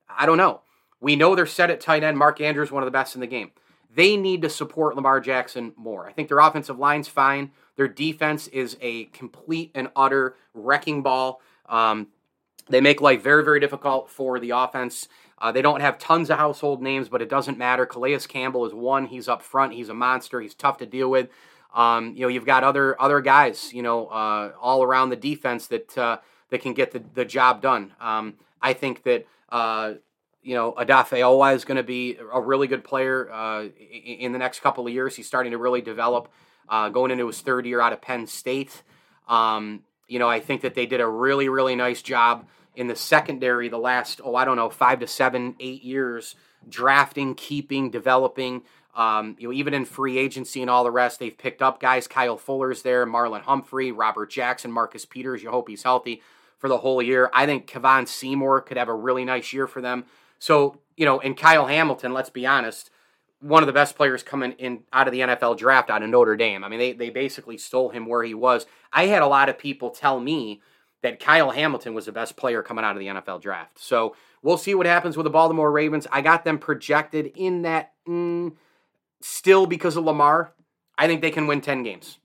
I 0.10 0.26
don't 0.26 0.38
know. 0.38 0.62
We 1.00 1.16
know 1.16 1.36
they're 1.36 1.46
set 1.46 1.70
at 1.70 1.82
tight 1.82 2.04
end. 2.04 2.18
Mark 2.18 2.42
Andrews, 2.42 2.72
one 2.72 2.84
of 2.84 2.88
the 2.88 2.92
best 2.92 3.16
in 3.16 3.22
the 3.22 3.28
game. 3.28 3.52
They 3.94 4.18
need 4.18 4.42
to 4.42 4.50
support 4.50 4.96
Lamar 4.96 5.20
Jackson 5.20 5.74
more. 5.76 6.08
I 6.08 6.12
think 6.12 6.28
their 6.28 6.40
offensive 6.40 6.78
line's 6.78 7.08
fine. 7.08 7.52
Their 7.76 7.88
defense 7.88 8.48
is 8.48 8.78
a 8.82 9.06
complete 9.06 9.72
and 9.76 9.90
utter 9.96 10.36
wrecking 10.54 11.04
ball. 11.04 11.42
Um, 11.68 12.08
they 12.70 12.82
make 12.82 13.02
life 13.02 13.22
very, 13.22 13.44
very 13.44 13.60
difficult 13.60 14.10
for 14.10 14.40
the 14.40 14.52
offense. 14.52 15.08
Uh, 15.40 15.52
they 15.52 15.62
don't 15.62 15.82
have 15.82 16.00
tons 16.00 16.30
of 16.30 16.38
household 16.38 16.82
names, 16.82 17.10
but 17.10 17.22
it 17.22 17.30
doesn't 17.30 17.58
matter. 17.58 17.86
Calais 17.86 18.20
Campbell 18.28 18.66
is 18.66 18.74
one. 18.74 19.06
He's 19.06 19.28
up 19.28 19.42
front. 19.42 19.74
He's 19.74 19.90
a 19.90 19.94
monster. 19.94 20.42
He's 20.42 20.56
tough 20.56 20.78
to 20.78 20.86
deal 20.86 21.10
with. 21.10 21.30
Um, 21.74 22.16
you 22.16 22.22
know, 22.22 22.28
you've 22.28 22.46
got 22.46 22.64
other 22.64 23.00
other 23.00 23.22
guys, 23.22 23.72
you 23.72 23.84
know, 23.84 24.08
uh, 24.08 24.54
all 24.60 24.82
around 24.82 25.10
the 25.10 25.16
defense 25.16 25.68
that 25.68 25.96
uh, 25.98 26.18
that 26.50 26.62
can 26.62 26.74
get 26.74 26.92
the, 26.92 27.04
the 27.14 27.26
job 27.26 27.62
done. 27.62 27.94
Um, 28.00 28.36
I 28.62 28.74
think 28.74 29.04
that 29.04 29.28
uh, 29.50 29.94
you 30.42 30.56
know 30.56 30.72
Odafe 30.72 31.20
Oweh 31.20 31.54
is 31.54 31.66
going 31.66 31.78
to 31.78 31.84
be 31.84 32.18
a 32.32 32.42
really 32.42 32.68
good 32.68 32.84
player 32.84 33.32
uh, 33.32 33.66
in 33.66 34.32
the 34.32 34.40
next 34.40 34.62
couple 34.62 34.88
of 34.88 34.94
years. 34.94 35.16
He's 35.16 35.28
starting 35.28 35.52
to 35.52 35.60
really 35.60 35.82
develop, 35.82 36.32
uh, 36.68 36.90
going 36.90 37.12
into 37.12 37.28
his 37.28 37.42
third 37.42 37.66
year 37.68 37.80
out 37.80 37.94
of 37.94 38.02
Penn 38.02 38.26
State. 38.26 38.82
Um, 39.28 39.84
you 40.08 40.20
know, 40.20 40.30
I 40.30 40.40
think 40.40 40.62
that 40.62 40.74
they 40.74 40.88
did 40.88 41.02
a 41.02 41.08
really 41.08 41.48
really 41.50 41.76
nice 41.76 42.02
job 42.02 42.48
in 42.78 42.88
the 42.88 42.96
secondary 42.96 43.68
the 43.68 43.78
last 43.78 44.22
oh 44.24 44.36
I 44.36 44.46
don't 44.46 44.56
know 44.56 44.70
five 44.70 45.00
to 45.00 45.08
seven 45.08 45.56
eight 45.60 45.84
years 45.84 46.36
drafting, 46.70 47.36
keeping, 47.36 47.90
developing. 47.92 48.64
Um, 48.96 49.36
you 49.38 49.48
know, 49.48 49.54
even 49.54 49.74
in 49.74 49.86
free 49.86 50.18
agency 50.18 50.62
and 50.62 50.70
all 50.72 50.84
the 50.84 50.92
rest, 50.92 51.20
they've 51.20 51.38
picked 51.38 51.62
up 51.62 51.80
guys. 51.80 52.08
Kyle 52.08 52.38
Fuller's 52.38 52.82
there, 52.82 53.06
Marlon 53.06 53.42
Humphrey, 53.42 53.92
Robert 53.92 54.32
Jackson, 54.32 54.72
Marcus 54.72 55.06
Peters. 55.06 55.44
You 55.44 55.52
hope 55.52 55.70
he's 55.70 55.84
healthy 55.84 56.22
for 56.58 56.68
the 56.68 56.80
whole 56.80 57.02
year. 57.02 57.30
I 57.34 57.46
think 57.46 57.68
Kevon 57.68 58.08
Seymour 58.08 58.62
could 58.62 58.78
have 58.78 58.90
a 58.90 58.96
really 58.96 59.24
nice 59.24 59.54
year 59.54 59.68
for 59.68 59.82
them. 59.82 60.06
So, 60.40 60.80
you 60.96 61.06
know, 61.06 61.20
and 61.20 61.38
Kyle 61.38 61.68
Hamilton, 61.68 62.14
let's 62.14 62.32
be 62.32 62.48
honest, 62.48 62.90
one 63.40 63.62
of 63.62 63.68
the 63.68 63.74
best 63.74 63.96
players 63.96 64.24
coming 64.24 64.54
in 64.54 64.84
out 64.92 65.08
of 65.08 65.12
the 65.12 65.20
NFL 65.20 65.58
draft 65.58 65.92
out 65.92 66.02
of 66.02 66.10
Notre 66.10 66.36
Dame. 66.36 66.64
I 66.64 66.70
mean, 66.70 66.80
they, 66.80 66.94
they 66.94 67.12
basically 67.12 67.58
stole 67.58 67.90
him 67.90 68.08
where 68.08 68.24
he 68.24 68.34
was. 68.34 68.66
I 68.92 69.06
had 69.06 69.22
a 69.22 69.28
lot 69.28 69.50
of 69.50 69.60
people 69.60 69.92
tell 69.92 70.20
me 70.20 70.62
that 71.04 71.20
Kyle 71.20 71.52
Hamilton 71.52 71.94
was 71.94 72.06
the 72.06 72.12
best 72.12 72.36
player 72.36 72.64
coming 72.64 72.84
out 72.84 72.96
of 72.96 73.00
the 73.00 73.08
NFL 73.08 73.42
draft. 73.42 73.80
So 73.80 74.16
we'll 74.42 74.58
see 74.58 74.76
what 74.76 74.86
happens 74.86 75.16
with 75.16 75.26
the 75.26 75.30
Baltimore 75.30 75.72
Ravens. 75.72 76.08
I 76.12 76.22
got 76.22 76.44
them 76.44 76.58
projected 76.58 77.32
in 77.36 77.62
that 77.64 77.94
mm, 78.08 78.54
still 79.22 79.68
because 79.68 79.96
of 79.96 80.06
Lamar. 80.06 80.54
I 80.98 81.08
think 81.08 81.22
they 81.22 81.32
can 81.32 81.48
win 81.48 81.62
10 81.62 81.84
games. 81.84 82.18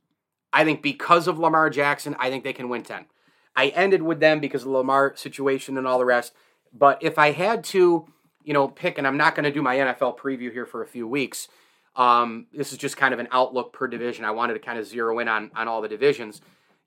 I 0.52 0.64
think 0.64 0.83
because 0.83 1.29
of 1.29 1.38
Lamar 1.38 1.71
Jackson, 1.71 2.17
I 2.19 2.31
think 2.31 2.45
they 2.45 2.52
can 2.52 2.69
win 2.69 2.83
10. 2.83 3.07
I 3.55 3.69
ended 3.69 4.02
with 4.02 4.21
them 4.21 4.41
because 4.41 4.62
of 4.62 4.69
the 4.69 4.79
Lamar 4.79 5.14
situation 5.17 5.76
and 5.76 5.87
all 5.87 5.99
the 5.99 6.05
rest. 6.05 6.33
But 6.73 7.02
if 7.02 7.19
I 7.19 7.33
had 7.33 7.64
to, 7.64 8.07
you 8.45 8.55
know, 8.55 8.69
pick, 8.69 8.99
and 8.99 9.07
I'm 9.07 9.17
not 9.17 9.35
going 9.35 9.45
to 9.45 9.52
do 9.52 9.62
my 9.62 9.76
NFL 9.76 10.19
preview 10.19 10.50
here 10.50 10.67
for 10.67 10.83
a 10.83 10.87
few 10.87 11.07
weeks. 11.07 11.49
Um, 11.95 12.47
this 12.52 12.73
is 12.73 12.79
just 12.79 12.97
kind 12.97 13.12
of 13.12 13.21
an 13.21 13.29
outlook 13.31 13.75
per 13.75 13.87
division. 13.87 14.25
I 14.25 14.31
wanted 14.31 14.55
to 14.55 14.61
kind 14.61 14.79
of 14.79 14.87
zero 14.87 15.19
in 15.19 15.29
on 15.29 15.50
on 15.55 15.69
all 15.69 15.83
the 15.83 15.88
divisions. 15.88 16.41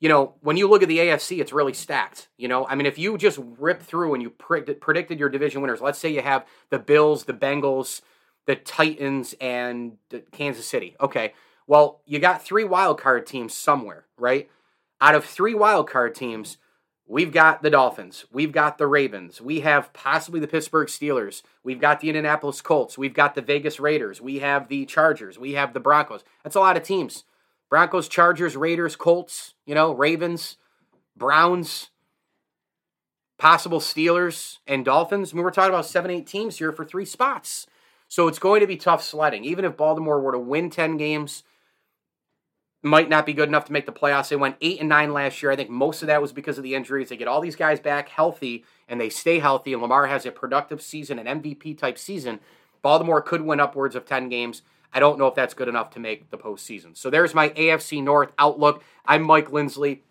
You 0.06 0.10
know, 0.10 0.36
when 0.42 0.56
you 0.56 0.70
look 0.70 0.84
at 0.84 0.88
the 0.88 1.00
AFC, 1.00 1.40
it's 1.40 1.52
really 1.52 1.74
stacked. 1.74 2.28
You 2.38 2.48
know, 2.48 2.68
I 2.68 2.76
mean, 2.76 2.86
if 2.86 3.00
you 3.00 3.18
just 3.18 3.40
rip 3.58 3.82
through 3.82 4.14
and 4.14 4.22
you 4.22 4.30
predicted, 4.30 5.18
your 5.18 5.30
division 5.30 5.62
winners, 5.62 5.82
let's 5.82 5.98
say 5.98 6.13
you 6.13 6.22
have 6.22 6.46
the 6.70 6.78
Bills, 6.78 7.24
the 7.24 7.34
Bengals, 7.34 8.02
the 8.46 8.56
Titans, 8.56 9.34
and 9.41 9.98
Kansas 10.32 10.68
City. 10.68 10.96
Okay, 11.02 11.34
well, 11.65 12.02
you 12.06 12.20
got 12.20 12.46
three 12.46 12.63
wild 12.63 13.02
card 13.02 13.26
teams 13.26 13.56
somewhere, 13.56 14.06
right? 14.15 14.48
Out 15.02 15.15
of 15.15 15.26
three 15.26 15.56
wild 15.56 15.89
card 15.89 16.13
teams, 16.13 16.58
We've 17.08 17.32
got 17.32 17.62
the 17.62 17.70
Dolphins. 17.70 18.26
We've 18.32 18.52
got 18.52 18.80
the 18.80 18.88
Ravens. 18.88 19.39
We 19.39 19.60
have 19.60 19.94
possibly 19.94 20.39
the 20.39 20.48
Pittsburgh 20.48 20.88
Steelers. 20.88 21.44
We've 21.63 21.80
got 21.80 22.00
the 22.00 22.10
Indianapolis 22.10 22.62
Colts. 22.62 22.98
We've 22.98 23.13
got 23.13 23.36
the 23.36 23.44
Vegas 23.44 23.80
Raiders. 23.80 24.22
We 24.22 24.39
have 24.39 24.70
the 24.70 24.88
Chargers. 24.88 25.38
We 25.38 25.54
have 25.54 25.74
the 25.74 25.80
Broncos. 25.80 26.24
That's 26.44 26.56
a 26.56 26.60
lot 26.60 26.78
of 26.78 26.84
teams. 26.84 27.24
Broncos, 27.69 28.08
Chargers, 28.08 28.56
Raiders, 28.56 28.95
Colts, 28.95 29.54
you 29.65 29.75
know, 29.75 29.93
Ravens, 29.93 30.58
Browns, 31.15 31.89
possible 33.38 33.80
Steelers, 33.80 34.60
and 34.67 34.86
Dolphins. 34.86 35.34
I 35.34 35.36
mean, 35.36 35.43
we're 35.43 35.51
talking 35.51 35.73
about 35.73 35.86
seven, 35.86 36.12
eight 36.12 36.28
teams 36.28 36.58
here 36.58 36.71
for 36.71 36.86
three 36.86 37.06
spots. 37.06 37.67
So 38.08 38.28
it's 38.28 38.39
going 38.39 38.62
to 38.62 38.67
be 38.67 38.78
tough 38.78 39.04
sledding. 39.04 39.43
Even 39.43 39.65
if 39.65 39.78
Baltimore 39.78 40.21
were 40.21 40.32
to 40.32 40.39
win 40.39 40.69
10 40.69 40.97
games, 40.97 41.43
might 42.86 43.10
not 43.10 43.25
be 43.25 43.34
good 43.34 43.49
enough 43.49 43.65
to 43.65 43.73
make 43.73 43.88
the 43.88 43.91
playoffs. 43.91 44.30
They 44.30 44.36
went 44.36 44.58
eight 44.62 44.80
and 44.80 44.88
nine 44.88 45.12
last 45.12 45.41
year. 45.41 45.51
I 45.51 45.56
think 45.56 45.71
most 45.71 46.04
of 46.04 46.08
that 46.08 46.21
was 46.21 46.32
because 46.32 46.58
of 46.60 46.63
the 46.63 46.75
injuries. 46.75 47.10
They 47.10 47.17
get 47.17 47.28
all 47.28 47.41
these 47.41 47.56
guys 47.56 47.80
back 47.80 48.10
healthy 48.10 48.63
and 48.88 49.01
they 49.01 49.10
stay 49.10 49.39
healthy. 49.39 49.73
And 49.73 49.82
Lamar 49.82 50.06
has 50.06 50.25
a 50.25 50.32
productive 50.32 50.84
season, 50.84 51.17
an 51.17 51.41
MVP 51.41 51.78
type 51.80 51.97
season. 51.97 52.39
Baltimore 52.84 53.23
could 53.23 53.41
win 53.41 53.60
upwards 53.60 53.95
of 53.95 54.06
10 54.06 54.30
games. 54.30 54.62
I 54.95 54.99
don't 54.99 55.19
know 55.19 55.27
if 55.27 55.36
that's 55.36 55.53
good 55.53 55.67
enough 55.67 55.89
to 55.91 55.99
make 55.99 56.29
the 56.31 56.38
postseason. 56.38 56.95
So 56.95 57.10
there's 57.10 57.36
my 57.36 57.49
AFC 57.49 58.01
North 58.01 58.31
outlook. 58.39 58.81
I'm 59.05 59.23
Mike 59.23 59.51
Lindsley. 59.51 60.03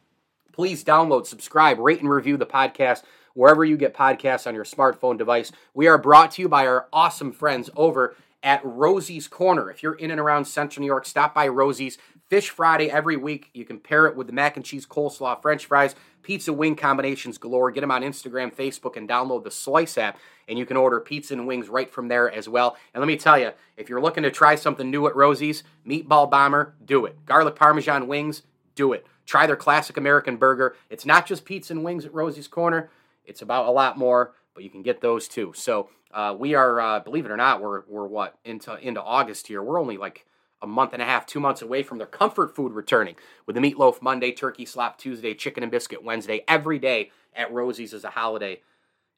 Please 0.52 0.84
download, 0.84 1.24
subscribe, 1.24 1.78
rate, 1.78 2.00
and 2.00 2.10
review 2.10 2.36
the 2.36 2.44
podcast 2.44 3.02
wherever 3.32 3.64
you 3.64 3.78
get 3.78 3.94
podcasts 3.94 4.46
on 4.46 4.54
your 4.54 4.64
smartphone 4.64 5.16
device. 5.16 5.50
We 5.72 5.86
are 5.86 5.96
brought 5.96 6.32
to 6.32 6.42
you 6.42 6.50
by 6.50 6.66
our 6.66 6.86
awesome 6.92 7.32
friends 7.32 7.70
over 7.74 8.14
at 8.42 8.60
Rosie's 8.62 9.26
Corner. 9.26 9.70
If 9.70 9.82
you're 9.82 9.94
in 9.94 10.10
and 10.10 10.20
around 10.20 10.44
Central 10.44 10.82
New 10.82 10.86
York, 10.86 11.06
stop 11.06 11.34
by 11.34 11.48
Rosie's. 11.48 11.96
Fish 12.28 12.50
Friday 12.50 12.90
every 12.90 13.16
week. 13.16 13.50
You 13.54 13.64
can 13.64 13.78
pair 13.78 14.06
it 14.06 14.16
with 14.16 14.26
the 14.26 14.32
mac 14.32 14.56
and 14.56 14.64
cheese 14.64 14.86
coleslaw, 14.86 15.40
french 15.40 15.66
fries, 15.66 15.94
pizza 16.24 16.52
wing 16.52 16.74
combinations 16.74 17.38
galore. 17.38 17.70
Get 17.70 17.82
them 17.82 17.92
on 17.92 18.02
Instagram, 18.02 18.52
Facebook, 18.52 18.96
and 18.96 19.08
download 19.08 19.44
the 19.44 19.50
Slice 19.52 19.96
app, 19.96 20.18
and 20.48 20.58
you 20.58 20.66
can 20.66 20.76
order 20.76 20.98
pizza 20.98 21.34
and 21.34 21.46
wings 21.46 21.68
right 21.68 21.90
from 21.90 22.08
there 22.08 22.30
as 22.32 22.48
well. 22.48 22.76
And 22.92 23.00
let 23.00 23.06
me 23.06 23.16
tell 23.16 23.38
you, 23.38 23.52
if 23.76 23.88
you're 23.88 24.00
looking 24.00 24.24
to 24.24 24.30
try 24.32 24.56
something 24.56 24.90
new 24.90 25.06
at 25.06 25.14
Rosie's, 25.14 25.62
Meatball 25.86 26.28
Bomber, 26.28 26.74
do 26.84 27.06
it. 27.06 27.24
Garlic 27.26 27.54
Parmesan 27.54 28.08
wings, 28.08 28.42
do 28.74 28.92
it. 28.92 29.06
Try 29.26 29.46
their 29.46 29.56
classic 29.56 29.96
American 29.96 30.36
burger. 30.36 30.74
It's 30.90 31.06
not 31.06 31.26
just 31.26 31.44
pizza 31.44 31.72
and 31.72 31.84
wings 31.84 32.04
at 32.04 32.12
Rosie's 32.12 32.48
Corner, 32.48 32.90
it's 33.24 33.40
about 33.40 33.66
a 33.66 33.70
lot 33.70 33.96
more 33.96 34.34
but 34.54 34.62
you 34.62 34.70
can 34.70 34.82
get 34.82 35.00
those 35.00 35.28
too. 35.28 35.52
So 35.54 35.90
uh, 36.12 36.34
we 36.38 36.54
are, 36.54 36.80
uh, 36.80 37.00
believe 37.00 37.26
it 37.26 37.30
or 37.30 37.36
not, 37.36 37.60
we're 37.60 37.82
we're 37.88 38.06
what 38.06 38.38
into 38.44 38.76
into 38.76 39.02
August 39.02 39.48
here. 39.48 39.62
We're 39.62 39.80
only 39.80 39.96
like 39.96 40.24
a 40.64 40.66
month 40.66 40.92
and 40.92 41.02
a 41.02 41.04
half, 41.04 41.26
two 41.26 41.38
months 41.38 41.62
away 41.62 41.84
from 41.84 41.98
their 41.98 42.06
comfort 42.06 42.56
food 42.56 42.72
returning 42.72 43.14
with 43.46 43.54
the 43.54 43.60
meatloaf 43.60 44.02
Monday, 44.02 44.32
turkey 44.32 44.64
slap 44.64 44.98
Tuesday, 44.98 45.34
chicken 45.34 45.62
and 45.62 45.70
biscuit 45.70 46.02
Wednesday. 46.02 46.42
Every 46.48 46.78
day 46.80 47.12
at 47.36 47.52
Rosie's 47.52 47.92
is 47.92 48.02
a 48.04 48.10
holiday, 48.10 48.60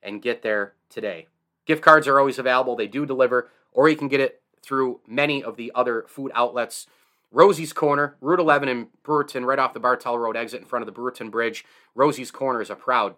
and 0.03 0.21
get 0.21 0.43
there 0.43 0.75
today. 0.91 1.29
Gift 1.65 1.83
cards 1.83 2.07
are 2.07 2.19
always 2.19 2.39
available. 2.39 2.77
They 2.77 2.87
do 2.87 3.07
deliver, 3.07 3.51
or 3.73 3.89
you 3.89 3.97
can 3.97 4.09
get 4.09 4.21
it 4.21 4.43
through 4.63 5.01
many 5.07 5.43
of 5.43 5.57
the 5.57 5.73
other 5.75 6.05
food 6.09 6.33
outlets. 6.35 6.87
Rosie's 7.33 7.73
Corner, 7.73 8.17
Route 8.21 8.41
11 8.41 8.69
in 8.69 8.89
Brewerton, 9.05 9.45
right 9.45 9.59
off 9.59 9.75
the 9.75 9.81
Bartell 9.81 10.19
Road 10.19 10.37
exit 10.37 10.61
in 10.61 10.67
front 10.67 10.87
of 10.87 10.93
the 10.93 10.99
Brewerton 10.99 11.31
Bridge. 11.31 11.65
Rosie's 11.95 12.31
Corner 12.31 12.61
is 12.61 12.71
a 12.71 12.77
proud 12.77 13.15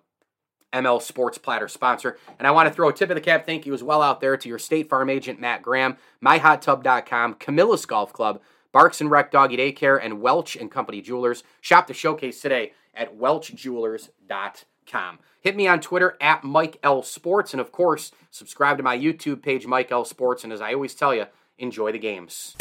ML 0.73 1.01
Sports 1.01 1.39
Platter 1.39 1.69
sponsor. 1.69 2.19
And 2.39 2.47
I 2.47 2.51
want 2.51 2.69
to 2.69 2.75
throw 2.75 2.89
a 2.89 2.93
tip 2.93 3.11
of 3.11 3.15
the 3.15 3.21
cap 3.21 3.47
thank 3.47 3.67
you 3.67 3.75
as 3.75 3.83
well 3.83 4.03
out 4.03 4.21
there 4.21 4.37
to 4.37 4.49
your 4.49 4.59
State 4.59 4.89
Farm 4.89 5.11
agent, 5.11 5.41
Matt 5.41 5.63
Graham, 5.63 5.97
MyHotTub.com, 6.25 7.35
Camillus 7.35 7.87
Golf 7.87 8.13
Club, 8.13 8.41
Barks 8.73 9.01
and 9.01 9.11
Rec 9.11 9.31
Doggy 9.31 9.57
Daycare, 9.57 9.99
and 10.03 10.21
Welch 10.21 10.57
and 10.57 10.71
Company 10.71 11.01
Jewelers. 11.01 11.43
Shop 11.61 11.87
the 11.87 11.95
showcase 11.95 12.41
today 12.41 12.73
at 12.95 13.17
welchjewelers.com. 13.17 15.19
Hit 15.41 15.57
me 15.57 15.67
on 15.67 15.81
Twitter 15.81 16.17
at 16.21 16.45
Mike 16.45 16.79
L 16.83 17.03
Sports, 17.03 17.55
and 17.55 17.61
of 17.61 17.73
course, 17.73 18.13
subscribe 18.31 18.77
to 18.77 18.83
my 18.83 18.99
YouTube 18.99 19.43
page, 19.43 19.67
Mike 19.67 19.91
L 19.91 20.05
Sports. 20.05 20.45
And 20.45 20.53
as 20.53 20.61
I 20.61 20.75
always 20.75 20.95
tell 20.95 21.15
you, 21.15 21.27
enjoy 21.59 21.93
the 21.93 21.99
games. 21.99 22.57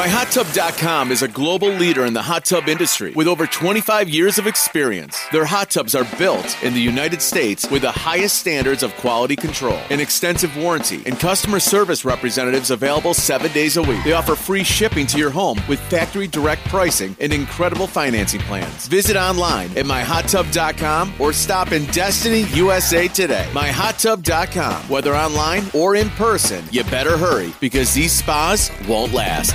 MyHotTub.com 0.00 1.12
is 1.12 1.20
a 1.20 1.28
global 1.28 1.68
leader 1.68 2.06
in 2.06 2.14
the 2.14 2.22
hot 2.22 2.46
tub 2.46 2.68
industry 2.68 3.12
with 3.12 3.26
over 3.26 3.46
25 3.46 4.08
years 4.08 4.38
of 4.38 4.46
experience. 4.46 5.22
Their 5.30 5.44
hot 5.44 5.68
tubs 5.68 5.94
are 5.94 6.06
built 6.16 6.56
in 6.62 6.72
the 6.72 6.80
United 6.80 7.20
States 7.20 7.70
with 7.70 7.82
the 7.82 7.92
highest 7.92 8.38
standards 8.38 8.82
of 8.82 8.96
quality 8.96 9.36
control, 9.36 9.78
an 9.90 10.00
extensive 10.00 10.56
warranty, 10.56 11.02
and 11.04 11.20
customer 11.20 11.60
service 11.60 12.02
representatives 12.06 12.70
available 12.70 13.12
seven 13.12 13.52
days 13.52 13.76
a 13.76 13.82
week. 13.82 14.02
They 14.02 14.14
offer 14.14 14.34
free 14.34 14.64
shipping 14.64 15.06
to 15.08 15.18
your 15.18 15.28
home 15.28 15.60
with 15.68 15.80
factory 15.90 16.28
direct 16.28 16.64
pricing 16.68 17.14
and 17.20 17.30
incredible 17.30 17.86
financing 17.86 18.40
plans. 18.40 18.88
Visit 18.88 19.18
online 19.18 19.68
at 19.76 19.84
MyHotTub.com 19.84 21.12
or 21.18 21.34
stop 21.34 21.72
in 21.72 21.84
Destiny, 21.92 22.44
USA 22.54 23.06
today. 23.06 23.46
MyHotTub.com. 23.52 24.80
Whether 24.88 25.14
online 25.14 25.64
or 25.74 25.94
in 25.94 26.08
person, 26.08 26.64
you 26.70 26.84
better 26.84 27.18
hurry 27.18 27.52
because 27.60 27.92
these 27.92 28.12
spas 28.12 28.70
won't 28.88 29.12
last. 29.12 29.54